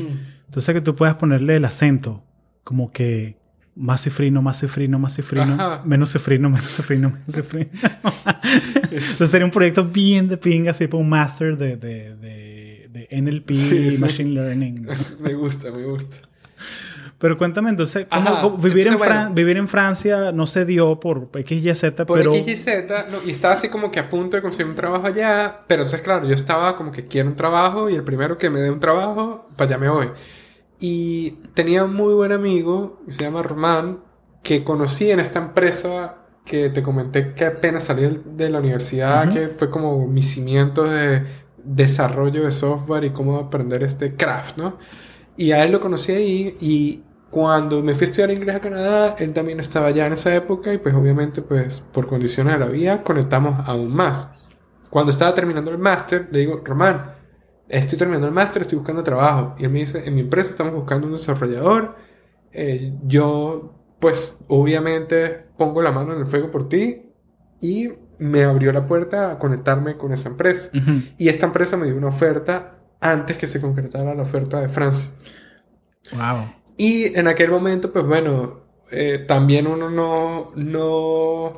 [0.46, 2.24] Entonces que tú puedas ponerle el acento,
[2.64, 3.38] como que
[3.76, 5.82] más cifrino, más cifrino, más cifrino, Ajá.
[5.86, 7.70] menos cifrino, menos cifrino, menos cifrino.
[8.92, 12.49] Entonces sería un proyecto bien de pinga, así para un master de, de, de
[13.12, 13.98] NLP, Sí.
[14.00, 14.88] Machine Learning.
[15.20, 16.18] me gusta, me gusta.
[17.18, 19.36] Pero cuéntame entonces, ¿cómo- Ajá, cómo- vivir, entonces, en Fran- bueno.
[19.36, 22.34] vivir en Francia no se dio por X, Y, Z, Por pero...
[22.34, 22.68] XYZ,
[23.12, 26.02] no, y estaba así como que a punto de conseguir un trabajo allá, pero entonces,
[26.02, 28.80] claro, yo estaba como que quiero un trabajo y el primero que me dé un
[28.80, 30.08] trabajo, para allá me voy.
[30.80, 34.00] Y tenía un muy buen amigo, que se llama Román,
[34.42, 39.50] que conocí en esta empresa que te comenté que apenas salí de la universidad, que
[39.50, 41.24] fue como mi cimiento de
[41.76, 44.78] desarrollo de software y cómo aprender este craft, ¿no?
[45.38, 49.16] Y a él lo conocí ahí y cuando me fui a estudiar inglés a Canadá,
[49.20, 52.68] él también estaba allá en esa época y pues obviamente pues por condiciones de la
[52.68, 54.32] vida conectamos aún más.
[54.90, 57.14] Cuando estaba terminando el máster, le digo, Román,
[57.68, 59.56] estoy terminando el máster, estoy buscando trabajo.
[59.60, 61.96] Y él me dice, en mi empresa estamos buscando un desarrollador.
[62.52, 67.12] Eh, yo pues obviamente pongo la mano en el fuego por ti
[67.62, 70.70] y me abrió la puerta a conectarme con esa empresa.
[70.76, 71.02] Ujú.
[71.18, 75.12] Y esta empresa me dio una oferta antes que se concretara la oferta de Francia.
[76.12, 76.54] Wow.
[76.78, 78.62] Y en aquel momento, pues bueno,
[78.92, 81.54] eh, también uno no, no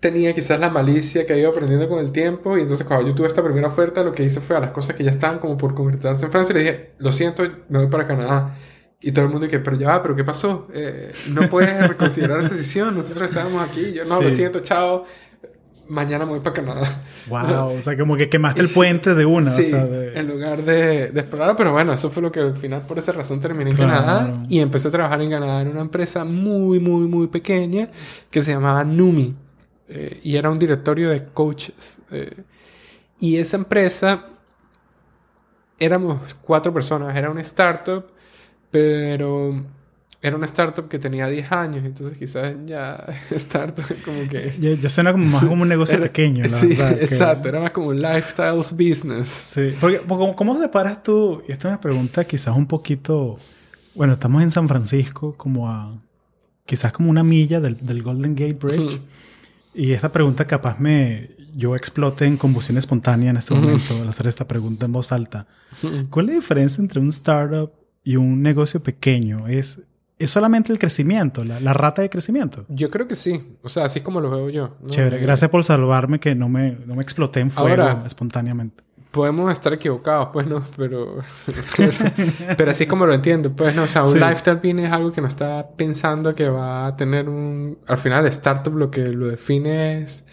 [0.00, 2.58] tenía quizás la malicia que iba aprendiendo con el tiempo.
[2.58, 4.96] Y entonces cuando yo tuve esta primera oferta, lo que hice fue a las cosas
[4.96, 8.06] que ya estaban como por concretarse en Francia, le dije, lo siento, me voy para
[8.06, 8.56] Canadá.
[9.00, 10.68] Y todo el mundo dije, pero ya va, pero ¿qué pasó?
[10.72, 13.92] Eh, no puedes reconsiderar esa decisión, nosotros estábamos aquí.
[13.92, 14.36] Yo, no, lo Sí.
[14.36, 15.04] siento, chao.
[15.88, 17.02] Mañana me voy para Canadá.
[17.28, 17.76] Wow.
[17.76, 19.50] O sea, como que quemaste el puente de una.
[19.50, 22.40] Sí, o sea, de- en lugar de, de explorarlo, pero bueno, eso fue lo que
[22.40, 23.92] al final por esa razón terminé en Claro.
[23.92, 27.88] Canadá y empecé a trabajar en Canadá en una empresa muy, muy, muy pequeña
[28.30, 29.34] que se llamaba Numi
[29.88, 31.98] eh, y era un directorio de coaches.
[32.10, 32.42] eh,
[33.20, 34.26] y esa empresa
[35.78, 38.04] éramos cuatro personas, era una startup,
[38.70, 39.64] pero
[40.24, 44.54] era una startup que tenía 10 años, entonces quizás ya startup como que...
[44.60, 46.96] Ya, ya suena como más como un negocio Era- pequeño, la sí, verdad.
[46.96, 49.28] que- exacto, era más como un lifestyles business.
[49.28, 49.74] Sí.
[49.80, 51.42] Porque, porque ¿cómo, separas tú?
[51.48, 53.38] Y esta es una pregunta quizás un poquito...
[53.94, 55.92] Bueno, estamos en San Francisco, como a...
[56.64, 59.00] Quizás como una milla del, del Golden Gate Bridge.
[59.74, 61.30] Y esta pregunta capaz me...
[61.54, 65.46] Yo explote en combustión espontánea en este momento al hacer esta pregunta en voz alta.
[66.08, 67.70] ¿Cuál es la diferencia entre un startup
[68.02, 69.46] y un negocio pequeño?
[69.48, 69.82] ¿Es,
[70.24, 72.64] es solamente el crecimiento, la, la rata de crecimiento?
[72.68, 73.56] Yo creo que sí.
[73.62, 74.76] O sea, así como lo veo yo.
[74.82, 74.88] ¿no?
[74.90, 75.16] Chévere.
[75.18, 78.82] Eh, Gracias por salvarme que no me, no me exploté en fuego Ahora- espontáneamente.
[79.10, 81.18] Podemos estar equivocados, pues no, pero.
[82.56, 83.82] pero así como lo entiendo, pues no.
[83.82, 84.18] O sea, un Sí.
[84.18, 87.76] lifestyle es algo que no está pensando que va a tener un.
[87.88, 90.24] Al final, startup lo que lo define es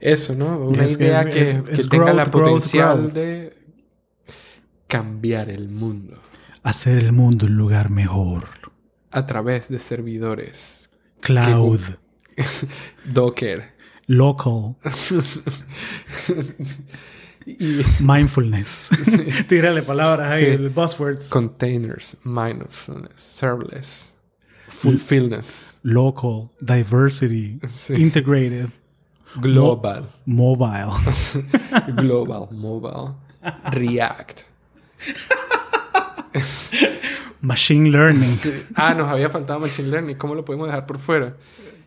[0.00, 0.58] eso, ¿no?
[0.58, 1.40] Una Es- idea es- que,
[1.72, 3.12] es- que tenga la growth, growth, potencial growth.
[3.14, 3.52] de
[4.86, 6.16] cambiar el mundo
[6.62, 8.48] Hacer el mundo un lugar mejor.
[9.12, 10.90] A través de servidores.
[11.20, 11.80] Cloud.
[13.04, 13.74] Docker.
[14.06, 14.76] Local.
[17.46, 18.90] y Mindfulness.
[19.48, 20.68] Tírale palabras ahí, Sí.
[20.68, 21.28] buzzwords.
[21.30, 24.14] containers, mindfulness, serverless,
[24.68, 26.50] fulfillness, Local.
[26.60, 27.58] Diversity.
[27.68, 27.94] Sí.
[27.94, 28.70] Integrated.
[29.40, 30.92] global, Mobile.
[31.96, 33.14] global, mobile,
[33.72, 34.42] React.
[37.40, 38.30] Machine Learning.
[38.30, 38.52] Sí.
[38.74, 40.16] Ah, nos había faltado Machine Learning.
[40.16, 41.36] ¿Cómo lo podemos dejar por fuera?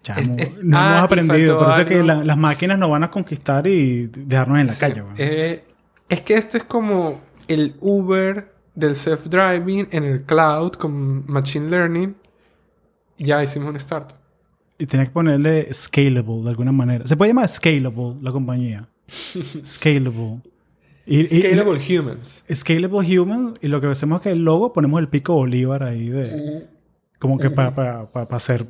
[0.03, 1.59] Chamo, Es- es- no ah, hemos y aprendido.
[1.59, 4.75] Por eso es que la- las máquinas nos van a conquistar y dejarnos en la
[4.77, 5.03] calle.
[5.17, 5.63] Eh,
[6.07, 12.15] es que esto es como el Uber del self-driving en el cloud con Machine Learning.
[13.17, 14.13] Ya hicimos un start.
[14.77, 17.05] Y tenía que ponerle scalable de alguna manera.
[17.05, 18.87] Se puede llamar scalable la compañía.
[19.65, 20.39] scalable.
[21.12, 22.45] Y, y- Scalable Humans.
[22.53, 23.53] Scalable Human.
[23.62, 26.68] Y lo que hacemos es que el logo ponemos el pico Bolívar ahí de...
[27.18, 28.66] Como que para hacer...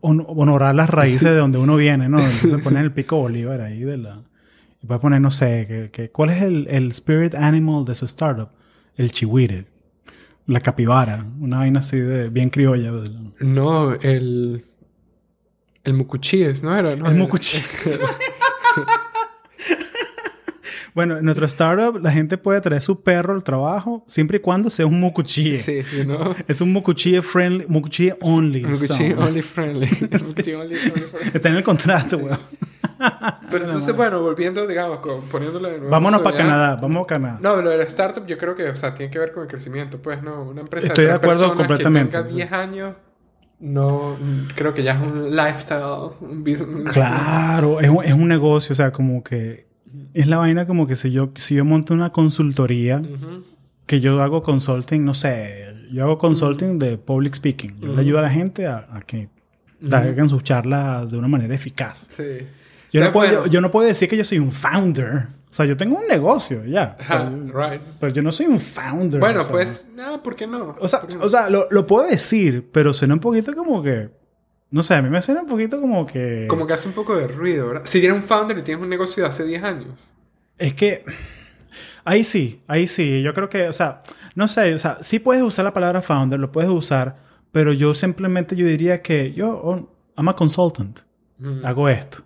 [0.00, 2.18] hon- honorar las raíces de donde uno viene, ¿no?
[2.18, 4.22] Entonces ponen el pico Bolívar ahí de la...
[4.82, 8.04] Y para poner, no sé, que, que- ¿cuál es el, el spirit animal de su
[8.06, 8.48] startup?
[8.96, 9.66] El chihuire.
[10.46, 11.24] La capibara.
[11.40, 12.28] Una vaina así de...
[12.28, 12.90] Bien criolla.
[12.90, 13.14] ¿verdad?
[13.40, 14.64] No, el...
[15.84, 16.96] El Mucuchíes, ¿no era?
[16.96, 17.58] No, El mucuchí.
[20.94, 24.70] bueno, en nuestro startup la gente puede traer su perro al trabajo siempre y cuando
[24.70, 25.56] sea un mucuchí.
[25.56, 26.34] Sí, you know.
[26.46, 28.62] Es un mucuchí friendly, mucuchí only.
[28.62, 29.20] Mucuchí so.
[29.20, 29.88] only friendly.
[30.00, 31.30] Mucuchí only, only friendly.
[31.34, 32.38] Está en el contrato, weón.
[33.50, 36.36] Pero entonces, bueno, volviendo, digamos, poniéndole de nuevo Vámonos para.
[36.36, 37.38] Canadá, vamos a Canadá.
[37.42, 39.48] No, lo de la startup yo creo que, o sea, tiene que ver con el
[39.48, 40.42] crecimiento, pues, ¿no?
[40.44, 42.36] Una empresa Estoy de tres acuerdo completamente, Que tenga sí.
[42.36, 42.94] 10 años,
[43.60, 44.16] no,
[44.54, 46.92] creo que ya es un lifestyle, un business.
[46.92, 49.66] Claro, es un, es un negocio, o sea, como que
[50.14, 53.02] es la vaina como que si yo, si yo monto una consultoría,
[53.86, 57.78] que yo hago consulting, no sé, yo hago consulting de public speaking.
[57.80, 59.28] Yo le ayudo a la gente a, a que
[59.90, 62.06] hagan sus charlas de una manera eficaz.
[62.10, 62.38] Sí.
[62.92, 65.26] Yo no, puedo, yo, yo no puedo decir que yo soy un founder.
[65.50, 66.96] O sea, yo tengo un negocio, ya.
[66.98, 67.82] Ajá, pero, right.
[68.00, 69.20] pero yo no soy un founder.
[69.20, 70.74] Bueno, o sea, pues, no, ¿por qué no?
[70.80, 74.10] O sea, o sea lo, lo puedo decir, pero suena un poquito como que...
[74.74, 76.46] No sé, a mí me suena un poquito como que...
[76.48, 77.82] Como que hace un poco de ruido, ¿verdad?
[77.86, 80.12] Si eres un founder y tienes un negocio de hace 10 años.
[80.58, 81.04] Es que...
[82.04, 83.22] Ahí sí, ahí sí.
[83.22, 84.02] Yo creo que, o sea,
[84.34, 87.16] no sé, o sea, sí puedes usar la palabra founder, lo puedes usar,
[87.52, 91.00] pero yo simplemente yo diría que yo, oh, I'm a consultant,
[91.38, 91.64] Mm.
[91.64, 92.18] hago esto.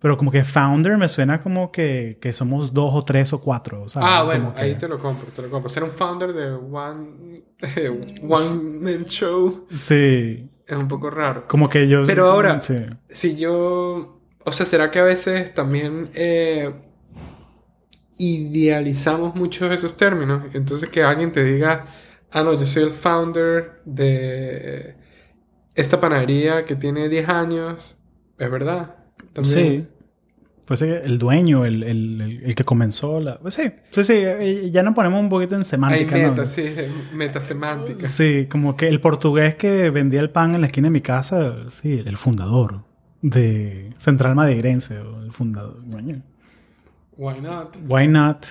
[0.00, 3.86] Pero como que founder me suena como que, que somos dos o tres o cuatro.
[3.96, 5.68] Ah, bueno, que- ahí te lo compro, te lo compro.
[5.70, 7.42] Ser un founder de one,
[8.22, 11.46] one man show Sí, es un poco raro.
[11.48, 12.02] como que yo...
[12.06, 12.76] Pero ahora- Sí.
[13.08, 16.72] Si yo, o sea, ¿será que a veces también eh,
[18.18, 20.42] idealizamos mucho esos términos?
[20.54, 21.86] Entonces que alguien te diga,
[22.30, 24.96] ah, no, yo soy el founder de
[25.74, 27.98] esta panadería que tiene 10 años,
[28.38, 28.96] es verdad.
[29.32, 29.54] También.
[29.54, 29.88] Sí.
[30.64, 33.38] Pues sí, el dueño, el, el, el- que comenzó la...
[33.38, 36.30] pues sí, sí, sí, eh, ya nos ponemos un poquito en Hay semántica, ¿no?
[36.30, 36.64] meta, sí,
[37.12, 38.06] meta semántica.
[38.06, 41.68] Sí, como que el portugués que vendía el pan en la esquina de mi casa,
[41.68, 42.84] sí, el fundador
[43.22, 45.78] de Central Madeirense, el fundador.
[47.16, 47.76] Why not?
[47.86, 48.46] Why not?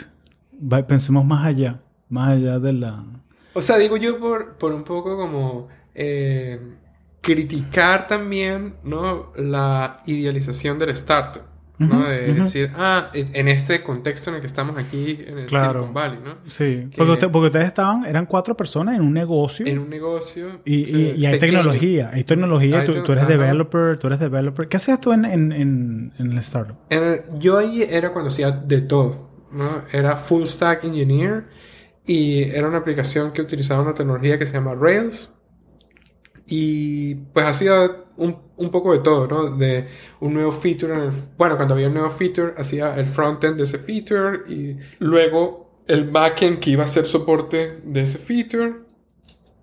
[0.87, 3.03] Pensemos más allá, más allá de la...
[3.53, 6.59] O sea, digo yo por, por un poco como eh,
[7.21, 9.31] criticar también, ¿no?
[9.35, 11.43] La idealización del startup,
[11.79, 15.79] de decir, ah, en este contexto en el que estamos aquí en el Claro.
[15.81, 16.35] Silicon Valley, ¿no?
[16.45, 19.89] Sí, Que- porque, usted- porque ustedes estaban, eran cuatro personas en un negocio En un
[19.89, 20.61] negocio.
[20.63, 24.67] y, sí, y- y hay tecnología, hay tecnología, Hay tú, eres developer, tú eres developer.
[24.67, 26.75] ¿Qué hacías tú en, en, en, en el startup?
[26.89, 29.83] El- yo ahí era cuando hacía de todo, ¿no?
[29.91, 31.45] Era full stack engineer
[32.05, 35.33] y era una aplicación que utilizaba una tecnología que se llama Rails
[36.53, 39.55] y pues hacía un, un poco de todo, ¿no?
[39.55, 39.87] De
[40.19, 43.63] un nuevo feature, en el- bueno, cuando había un nuevo feature hacía el frontend de
[43.63, 48.73] ese feature y luego el backend que iba a hacer soporte de ese feature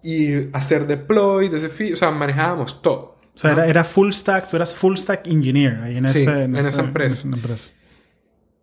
[0.02, 3.16] y hacer deploy de ese feature, o sea, manejábamos todo.
[3.34, 3.58] O sea, ¿no?
[3.58, 6.80] era, era full stack, tú eras full stack engineer ahí en, Sí, ese- en esa
[6.80, 7.22] empresa.
[7.26, 7.72] en esa empresa.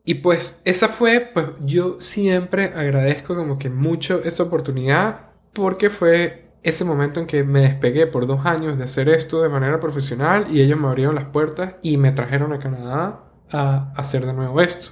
[0.03, 6.44] Y pues esa fue, pues yo siempre agradezco como que mucho esa oportunidad porque fue
[6.65, 10.47] ese momento en que me despegué por dos años de hacer esto de manera profesional
[10.49, 14.59] y ellos me abrieron las puertas y me trajeron a Canadá a hacer de nuevo
[14.59, 14.89] esto.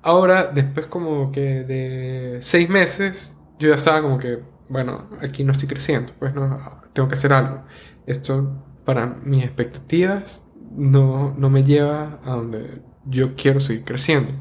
[0.00, 4.38] Ahora, después como que de seis meses, yo ya estaba como que,
[4.70, 7.64] bueno, aquí no estoy creciendo, pues no, tengo que hacer algo.
[8.06, 14.32] Esto para mis expectativas no, no me lleva a donde yo quiero seguir creciendo.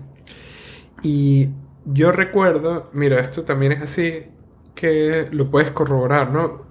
[1.04, 1.50] Y
[1.84, 4.28] yo recuerdo, mira, esto también es así,
[4.76, 6.66] que lo puedes corroborar, ¿no?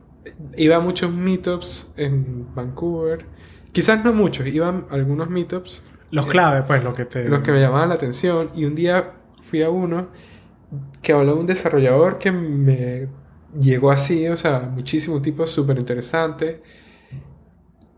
[0.57, 3.27] Iba a muchos meetups en Vancouver,
[3.73, 7.29] quizás no muchos, iban algunos meetups Los claves, pues, lo que te...
[7.29, 8.51] los que me llamaban la atención.
[8.55, 10.09] Y un día fui a uno
[11.03, 13.09] que habló de un desarrollador que me
[13.59, 16.63] llegó así, o sea, muchísimo tipo súper interesante.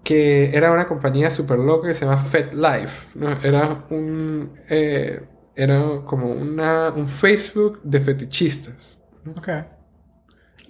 [0.03, 3.09] Que era una compañía súper loca que se llama FetLife.
[3.17, 3.33] ¿no?
[3.43, 4.53] Era un.
[4.69, 5.21] eh,
[5.57, 9.01] era como una, un Facebook de fetichistas.
[9.37, 9.49] Ok.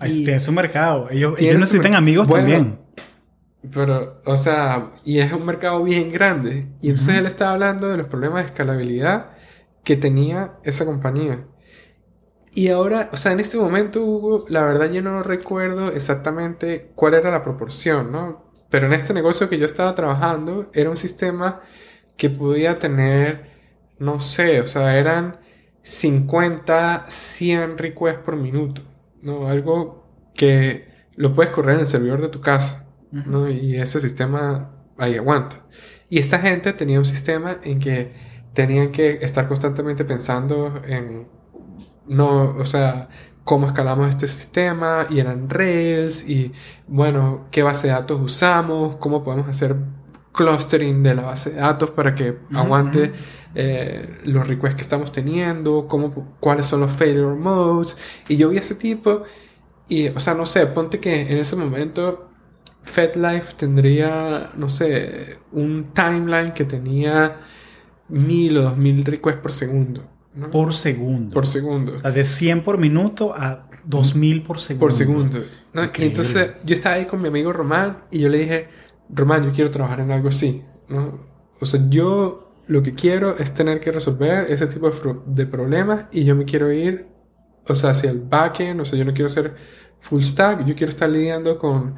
[0.05, 1.09] Y- tiene su mercado.
[1.11, 2.79] Ellos, ellos necesitan amigos Bueno, también.
[3.73, 6.69] Pero, o sea, y es un mercado bien grande.
[6.81, 7.19] Y entonces Ujú.
[7.19, 9.31] él estaba hablando de los problemas de escalabilidad
[9.85, 11.47] que tenía esa compañía.
[12.53, 17.15] Y ahora, o sea, en este momento, Hugo, la verdad yo no recuerdo exactamente cuál
[17.15, 18.45] era la proporción, ¿no?
[18.71, 21.61] Pero en este negocio que yo estaba trabajando, era un sistema
[22.17, 23.51] que podía tener,
[23.99, 25.39] no sé, o sea, eran
[25.83, 28.83] 50, 100 requests por minuto,
[29.27, 29.49] ¿no?
[29.49, 32.87] Algo que lo puedes correr en el servidor de tu casa.
[33.11, 33.49] ¿no?
[33.49, 35.65] Y ese sistema ahí aguanta.
[36.09, 38.13] Y esta gente tenía un sistema en que
[38.55, 41.29] tenían que estar constantemente pensando en,
[42.07, 43.09] no, o sea,
[43.45, 46.53] cómo escalamos este sistema, y eran Rails, y
[46.87, 49.77] bueno, qué base de datos usamos, cómo podemos hacer
[50.33, 53.13] clustering de la base de datos para que aguante.
[53.59, 57.97] Eh, los requests que estamos teniendo, cómo, cuáles son los failure modes.
[58.29, 59.23] Y yo vi ese tipo,
[59.89, 62.29] y, o sea, no sé, ponte que en ese momento
[62.83, 67.41] FedLife tendría, no sé, un timeline que tenía
[68.09, 70.05] mil o dos mil requests por segundo.
[70.35, 70.51] ¿no?
[70.51, 71.33] Por segundo.
[71.33, 71.95] Por segundo.
[71.95, 74.81] O sea, de 100 por minuto a 2000 por segundo.
[74.81, 75.39] Por segundo.
[75.73, 75.83] ¿no?
[75.83, 78.69] Y entonces yo estaba ahí con mi amigo Román y yo le dije,
[79.09, 80.63] Román, yo quiero trabajar en algo así.
[80.91, 81.21] ¿no?
[81.59, 84.91] O sea, yo lo que quiero es tener que resolver ese tipo
[85.27, 87.07] de, problemas y yo me quiero ir,
[87.69, 89.55] o sea, hacia el backend, o sea, yo no quiero ser
[90.01, 91.97] full stack, yo quiero estar lidiando con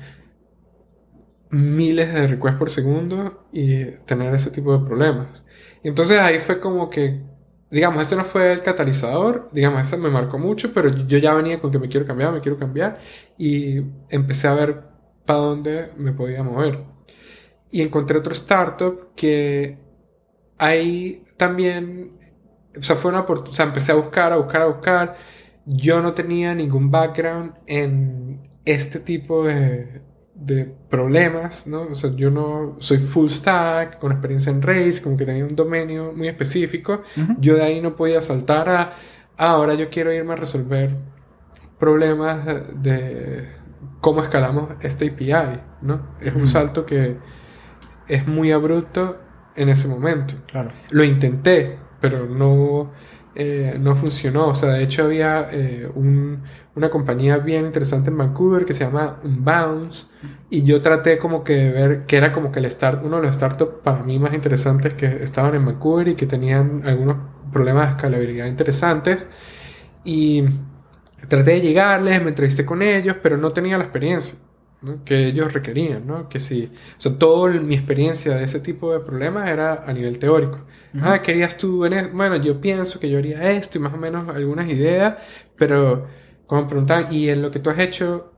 [1.51, 5.45] miles de requests por segundo y tener ese tipo de problemas.
[5.83, 7.23] Y entonces ahí fue como que
[7.71, 11.61] digamos, ese no fue el catalizador, digamos, ese me marcó mucho, pero yo ya venía
[11.61, 12.99] con que me quiero cambiar, me quiero cambiar,
[13.37, 14.83] y empecé a ver
[15.27, 16.85] para dónde me podía mover.
[17.71, 19.79] Y encontré otro startup que
[20.59, 22.13] ahí también,
[22.79, 25.17] o sea, fue una oportunidad, o sea, empecé a buscar, a buscar, a buscar.
[25.67, 30.03] Yo no tenía ningún background en este tipo de,
[30.35, 31.83] de problemas, ¿no?
[31.83, 35.57] O sea, yo no soy full stack, con experiencia en Rails, como que tenía un
[35.57, 37.03] dominio muy específico.
[37.39, 38.93] Yo de ahí no podía saltar a,
[39.37, 40.97] ah, ahora yo quiero irme a resolver
[41.79, 43.49] problemas de
[44.01, 46.17] cómo escalamos este API, ¿no?
[46.21, 47.19] Es un salto que
[48.07, 49.19] es muy abrupto
[49.59, 50.35] en ese momento.
[50.47, 50.71] Claro.
[50.91, 52.93] Lo intenté, pero no,
[53.35, 54.49] eh, no funcionó.
[54.49, 59.21] O sea, de hecho había eh, una compañía bien interesante en Vancouver que se llama
[59.23, 60.07] Unbounce
[60.49, 63.27] y yo traté como que de ver que era como que el start, uno de
[63.27, 67.17] los startups para mí más interesantes que estaban en Vancouver y que tenían algunos
[67.53, 69.29] problemas de escalabilidad interesantes
[70.05, 70.45] y
[71.29, 74.39] traté de llegarles, me entrevisté con ellos, pero no tenía la experiencia
[75.05, 76.29] que ellos requerían, ¿no?
[76.29, 80.19] Que sí, o sea, toda mi experiencia de ese tipo de problemas era a nivel
[80.19, 80.65] teórico.
[81.03, 84.29] Ah, querías tú, en bueno, yo pienso que yo haría esto y más o menos
[84.35, 85.17] algunas ideas,
[85.57, 86.07] pero
[86.47, 88.33] cuando me preguntaban, ¿y en lo que tú has hecho,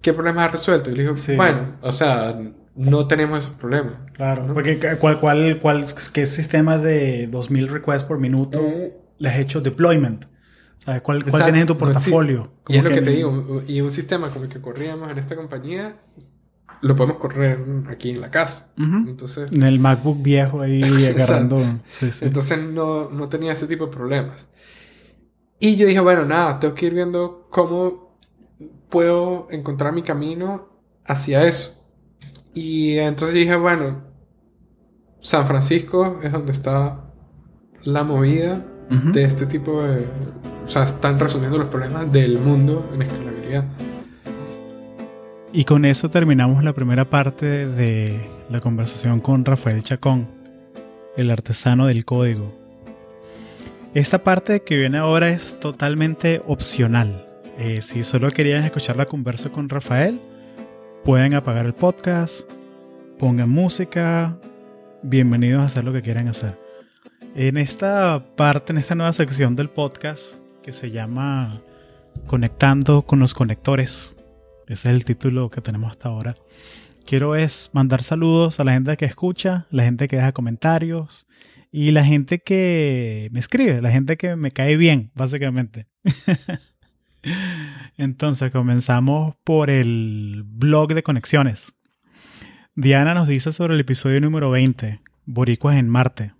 [0.00, 0.90] qué problemas has resuelto?
[0.90, 2.38] Y le digo, bueno, o sea,
[2.74, 3.94] no tenemos esos problemas.
[4.14, 9.38] Claro, porque ¿cuál, cuál, cuál, qué sistema de 2000 requests por minuto eh, le has
[9.38, 10.26] hecho deployment?
[10.84, 12.52] ¿Sabes cuál, cuál tienes en tu portafolio?
[12.68, 15.36] y es lo que, te digo, y un sistema como el que corríamos en esta
[15.36, 15.96] compañía,
[16.80, 18.72] lo podemos correr aquí en la casa.
[18.76, 21.58] Entonces, en el MacBook viejo ahí agarrando.
[22.20, 24.48] Entonces no, no tenía ese tipo de problemas.
[25.60, 28.18] Y yo dije, bueno, nada, tengo que ir viendo cómo
[28.88, 30.68] puedo encontrar mi camino
[31.04, 31.80] hacia eso.
[32.52, 34.02] Y entonces dije, bueno,
[35.20, 37.04] San Francisco es donde está
[37.84, 40.06] la movida de este tipo de
[40.64, 43.64] o sea, están resolviendo los problemas del mundo en escalabilidad.
[45.52, 50.26] Y con eso terminamos la primera parte de la conversación con Rafael Chacón,
[51.16, 52.52] el artesano del código.
[53.92, 57.26] Esta parte que viene ahora es totalmente opcional.
[57.58, 60.18] Eh, si solo querían escuchar la conversa con Rafael,
[61.04, 62.48] pueden apagar el podcast,
[63.18, 64.38] pongan música,
[65.02, 66.58] bienvenidos a hacer lo que quieran hacer.
[67.34, 71.60] En esta parte, en esta nueva sección del podcast, que se llama
[72.26, 74.16] Conectando con los conectores.
[74.68, 76.36] Ese es el título que tenemos hasta ahora.
[77.04, 81.26] Quiero es mandar saludos a la gente que escucha, la gente que deja comentarios
[81.72, 85.88] y la gente que me escribe, la gente que me cae bien, básicamente.
[87.96, 91.74] Entonces comenzamos por el blog de conexiones.
[92.74, 96.32] Diana nos dice sobre el episodio número 20, Boricuas en Marte.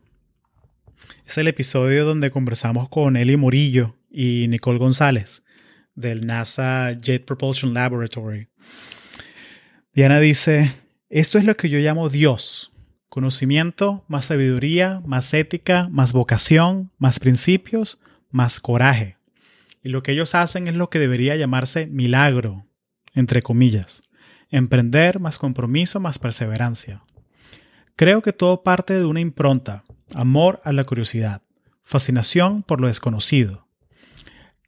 [1.27, 5.43] Es el episodio donde conversamos con Eli Murillo, y Nicole González
[5.95, 8.49] del NASA Jet Propulsion Laboratory.
[9.95, 10.75] Diana dice,
[11.09, 12.73] esto es lo que yo llamo Dios.
[13.09, 18.01] Conocimiento, más sabiduría, más ética, más vocación, más principios,
[18.31, 19.19] más coraje.
[19.83, 22.65] Y lo que ellos hacen es lo que debería llamarse milagro,
[23.15, 24.03] entre comillas.
[24.49, 27.03] Emprender más compromiso, más perseverancia.
[27.97, 29.85] Creo que todo parte de una impronta,
[30.15, 31.43] amor a la curiosidad,
[31.85, 33.67] fascinación por lo desconocido,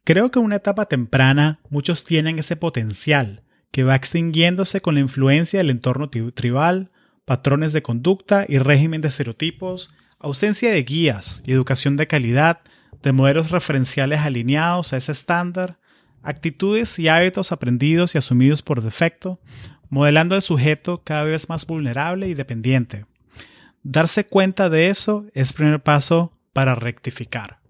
[0.05, 3.41] Creo que en una etapa temprana muchos tienen ese potencial
[3.71, 6.91] que va extinguiéndose con la influencia del entorno tribal,
[7.25, 12.61] patrones de conducta y régimen de estereotipos, ausencia de guías y educación de calidad,
[13.01, 15.79] de modelos referenciales alineados a ese estándar,
[16.21, 19.39] actitudes y hábitos aprendidos y asumidos por defecto,
[19.89, 23.07] modelando al sujeto cada vez más vulnerable y dependiente.
[23.81, 27.64] Darse cuenta de eso es primer paso para rectificar.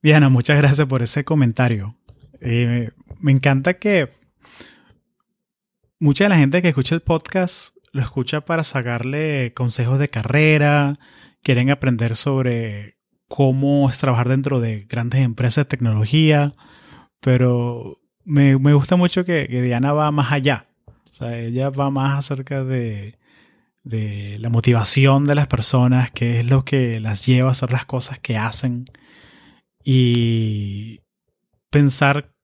[0.00, 1.96] Diana, muchas gracias por ese comentario.
[2.40, 4.12] Eh, me encanta que
[5.98, 11.00] mucha de la gente que escucha el podcast lo escucha para sacarle consejos de carrera,
[11.42, 12.96] quieren aprender sobre
[13.26, 16.54] cómo es trabajar dentro de grandes empresas de tecnología,
[17.20, 20.68] pero me, gusta mucho que, Diana va más allá.
[20.86, 23.18] O sea, ella va más acerca de,
[23.82, 27.84] de la motivación de las personas, qué es lo que las lleva a hacer las
[27.84, 28.84] cosas que hacen
[29.84, 31.00] y
[31.70, 32.34] pensar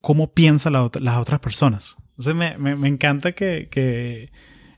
[0.00, 1.96] cómo piensan las otras personas.
[2.10, 4.30] Entonces me, me, encanta que, que,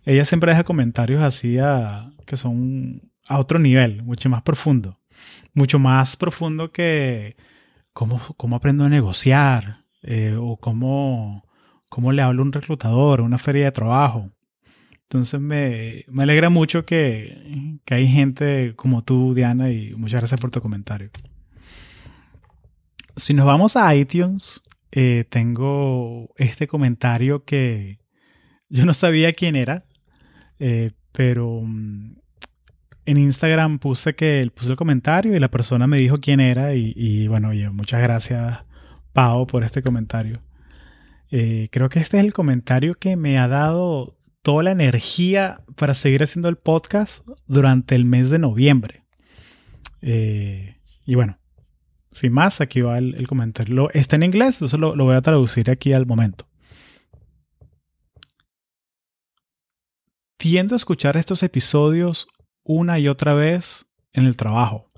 [0.04, 1.56] ella siempre deja comentarios así
[2.26, 5.00] que son a otro nivel, mucho más profundo.
[5.54, 7.36] Mucho más profundo que
[7.92, 11.44] cómo, cómo aprendo a negociar eh, o cómo,
[11.88, 14.30] cómo le hablo a un reclutador, a una feria de trabajo.
[15.02, 20.40] Entonces me, me alegra mucho que, que hay gente como tú, Diana, y muchas gracias
[20.40, 21.10] por tu comentario.
[23.16, 24.60] Si nos vamos a iTunes,
[24.90, 27.98] eh, tengo este comentario que
[28.68, 29.84] yo no sabía quién era,
[30.58, 32.16] eh, pero mm,
[33.06, 37.28] en Instagram puse que puse el comentario y la persona me dijo quién era y,
[37.28, 38.64] bueno, muchas gracias
[39.12, 40.42] Pau por este comentario.
[41.30, 45.94] Eh, creo que este es el comentario que me ha dado toda la energía para
[45.94, 49.04] seguir haciendo el podcast durante el mes de noviembre.
[50.00, 51.38] Y bueno,
[52.14, 53.90] sin más, aquí va el, comentario.
[53.90, 56.48] está en inglés, entonces lo, voy a traducir aquí al momento.
[60.36, 62.28] Tiendo a escuchar estos episodios
[62.62, 64.88] una y otra vez en el trabajo.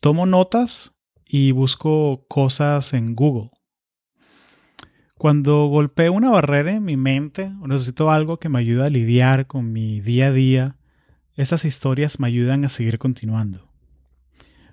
[0.00, 0.94] Tomo notas
[1.26, 3.50] y busco cosas en Google.
[5.16, 9.48] Cuando golpeo una barrera en mi mente o necesito algo que me ayude a lidiar
[9.48, 10.76] con mi día a día,
[11.34, 13.71] esas historias me ayudan a seguir continuando.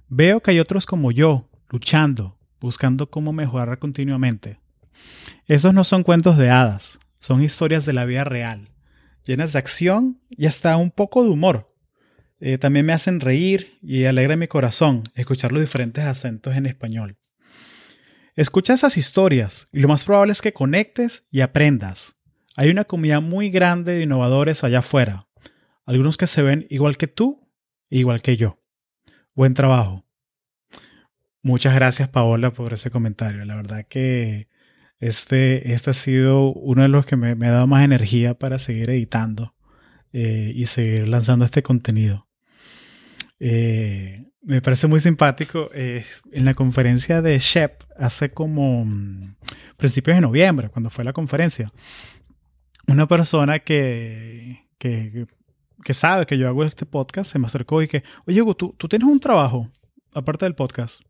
[0.10, 4.60] Veo que hay otros como yo, luchando, buscando cómo mejorar continuamente.
[5.46, 8.70] Esos no son cuentos de hadas, son historias de la vida real,
[9.24, 11.72] llenas de acción y hasta un poco de humor.
[12.40, 17.18] Eh, también me hacen reír y alegra mi corazón escuchar los diferentes acentos en español.
[18.36, 22.16] Escucha esas historias y lo más probable es que conectes y aprendas.
[22.56, 25.28] Hay una comunidad muy grande de innovadores allá afuera,
[25.86, 27.48] algunos que se ven igual que tú
[27.92, 28.60] e igual que yo.
[29.40, 30.04] Buen trabajo.
[31.44, 33.46] Muchas gracias Paola por ese comentario.
[33.46, 34.50] La verdad que
[35.00, 38.90] este, este ha sido uno de los que me, ha dado más energía para seguir
[38.90, 39.56] editando
[40.12, 42.28] eh, y seguir lanzando este contenido.
[43.40, 45.70] Eh, me parece muy simpático.
[45.74, 49.38] en la conferencia de Shep, hace como mm,
[49.78, 51.72] principios de noviembre, cuando fue la conferencia,
[52.88, 55.28] una persona que, que,
[55.84, 58.76] que, sabe que yo hago este podcast se me acercó y que, oye, Hugo, ¿tú,
[58.78, 59.70] tú tienes un trabajo
[60.14, 61.02] aparte del podcast.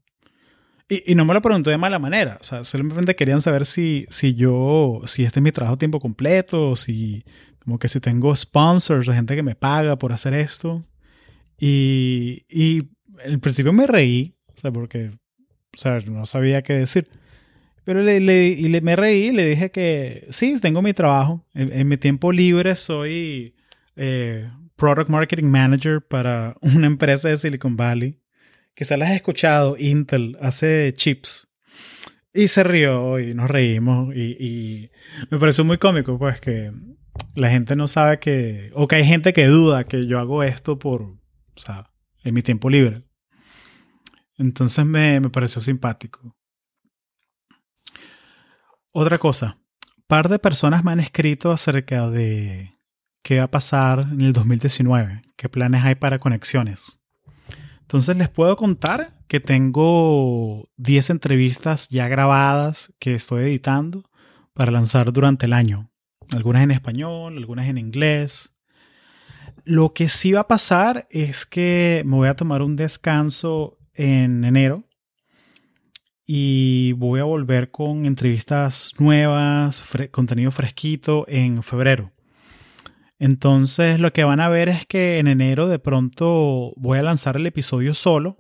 [0.88, 2.38] Y, y, no me lo preguntó de mala manera.
[2.42, 6.00] O sea, simplemente querían saber si, si yo, si este es mi trabajo a tiempo
[6.00, 7.24] completo, si,
[7.64, 10.84] como que si tengo sponsors, de gente que me paga por hacer esto.
[11.60, 12.90] Y, y
[13.24, 15.12] al principio me reí, o sea, porque
[15.74, 17.08] o sea, no sabía qué decir.
[17.84, 21.46] Pero le, le, me reí y le dije que sí, tengo mi trabajo.
[21.54, 23.56] En, mi tiempo libre soy
[23.96, 24.50] eh,
[24.80, 28.20] Product Marketing Manager para una empresa de Silicon Valley.
[28.74, 31.48] Quizás la has escuchado, Intel, hace chips.
[32.34, 34.16] Y se rió y nos reímos.
[34.16, 34.92] Y, y
[35.30, 36.72] me pareció muy cómico, pues, que
[37.36, 38.72] la gente no sabe que.
[38.74, 41.20] O que hay gente que duda que yo hago esto por
[41.60, 41.92] o sea,
[42.24, 43.04] en mi tiempo libre.
[44.38, 46.38] Entonces me, me pareció simpático.
[48.92, 49.60] Otra cosa,
[50.08, 52.79] par de personas me han escrito acerca de
[53.22, 57.00] qué va a pasar en el 2019, qué planes hay para conexiones.
[57.82, 64.10] Entonces les puedo contar que tengo 10 entrevistas ya grabadas que estoy editando
[64.54, 65.92] para lanzar durante el año.
[66.32, 68.54] Algunas en español, algunas en inglés.
[69.66, 74.44] Lo que sí va a pasar es que me voy a tomar un descanso en
[74.44, 74.84] enero
[76.26, 82.12] y voy a volver con entrevistas nuevas, contenido fresquito en febrero.
[83.20, 87.36] Entonces lo que van a ver es que en enero de pronto voy a lanzar
[87.36, 88.38] el episodio solo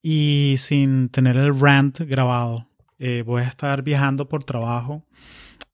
[0.00, 2.68] y sin tener el rant grabado.
[2.98, 5.06] Eh, voy a estar viajando por trabajo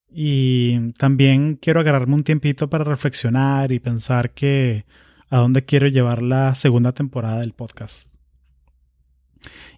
[0.09, 4.87] y también quiero agarrarme un tiempito para reflexionar y pensar que
[5.29, 8.15] a dónde quiero llevar la segunda temporada del podcast.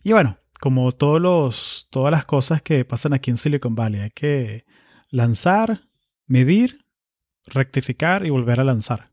[0.05, 4.11] Y bueno, como todos los, todas las cosas que pasan aquí en Silicon Valley, hay
[4.11, 4.65] que
[5.11, 5.89] lanzar,
[6.27, 6.85] medir,
[7.51, 9.11] rectificar y volver a lanzar.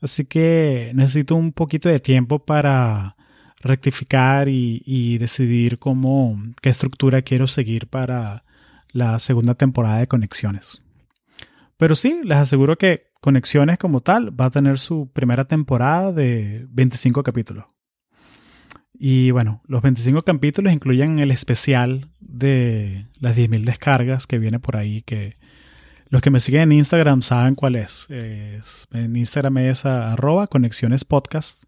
[0.00, 3.16] Así que necesito un poquito de tiempo para
[3.60, 8.44] rectificar y, decidir cómo, qué estructura quiero seguir para
[8.92, 10.82] la segunda temporada de Conexiones.
[11.76, 16.66] Pero sí, les aseguro que Conexiones como tal va a tener su primera temporada de
[16.70, 17.66] 25 capítulos.
[18.92, 24.76] Y bueno, los 25 capítulos incluyen el especial de las 10.000 descargas que viene por
[24.76, 25.36] ahí, que
[26.12, 28.06] los que me siguen en Instagram saben cuál es.
[28.10, 31.64] en Instagram es arroba conexiones podcast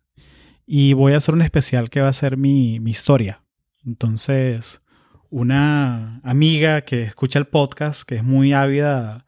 [0.67, 3.43] y voy a hacer un especial que va a ser mi, mi historia.
[3.87, 4.83] Entonces,
[5.31, 9.25] una amiga que escucha el podcast, que es muy ávida,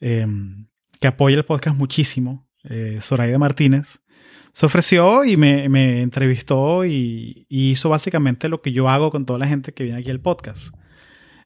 [0.00, 0.66] em,
[1.00, 4.00] que apoya el podcast muchísimo, eh, Zoraida Martínez,
[4.52, 9.46] se ofreció y me, entrevistó y, hizo básicamente lo que yo hago con toda la
[9.46, 10.74] gente que viene aquí al podcast.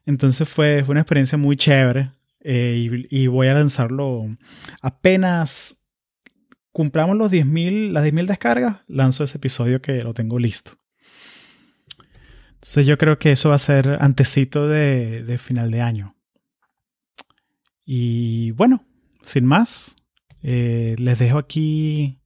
[0.07, 2.13] Entonces fue, fue una experiencia muy chévere
[2.43, 4.25] eh, y, voy a lanzarlo
[4.81, 5.85] apenas
[6.71, 10.77] cumplamos los 10.000, las 10.000 descargas, lanzo ese episodio que lo tengo listo.
[12.55, 16.15] Entonces yo creo que eso va a ser antecito de, final de año.
[17.83, 18.85] Y bueno,
[19.23, 19.95] sin más,
[20.43, 22.21] eh, les dejo aquí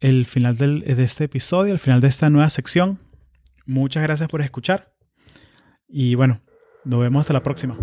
[0.00, 2.98] el final de este episodio, el final de esta nueva sección.
[3.64, 4.92] Muchas gracias por escuchar.
[5.88, 6.42] Y bueno,
[6.84, 7.78] nos vemos hasta la próxima.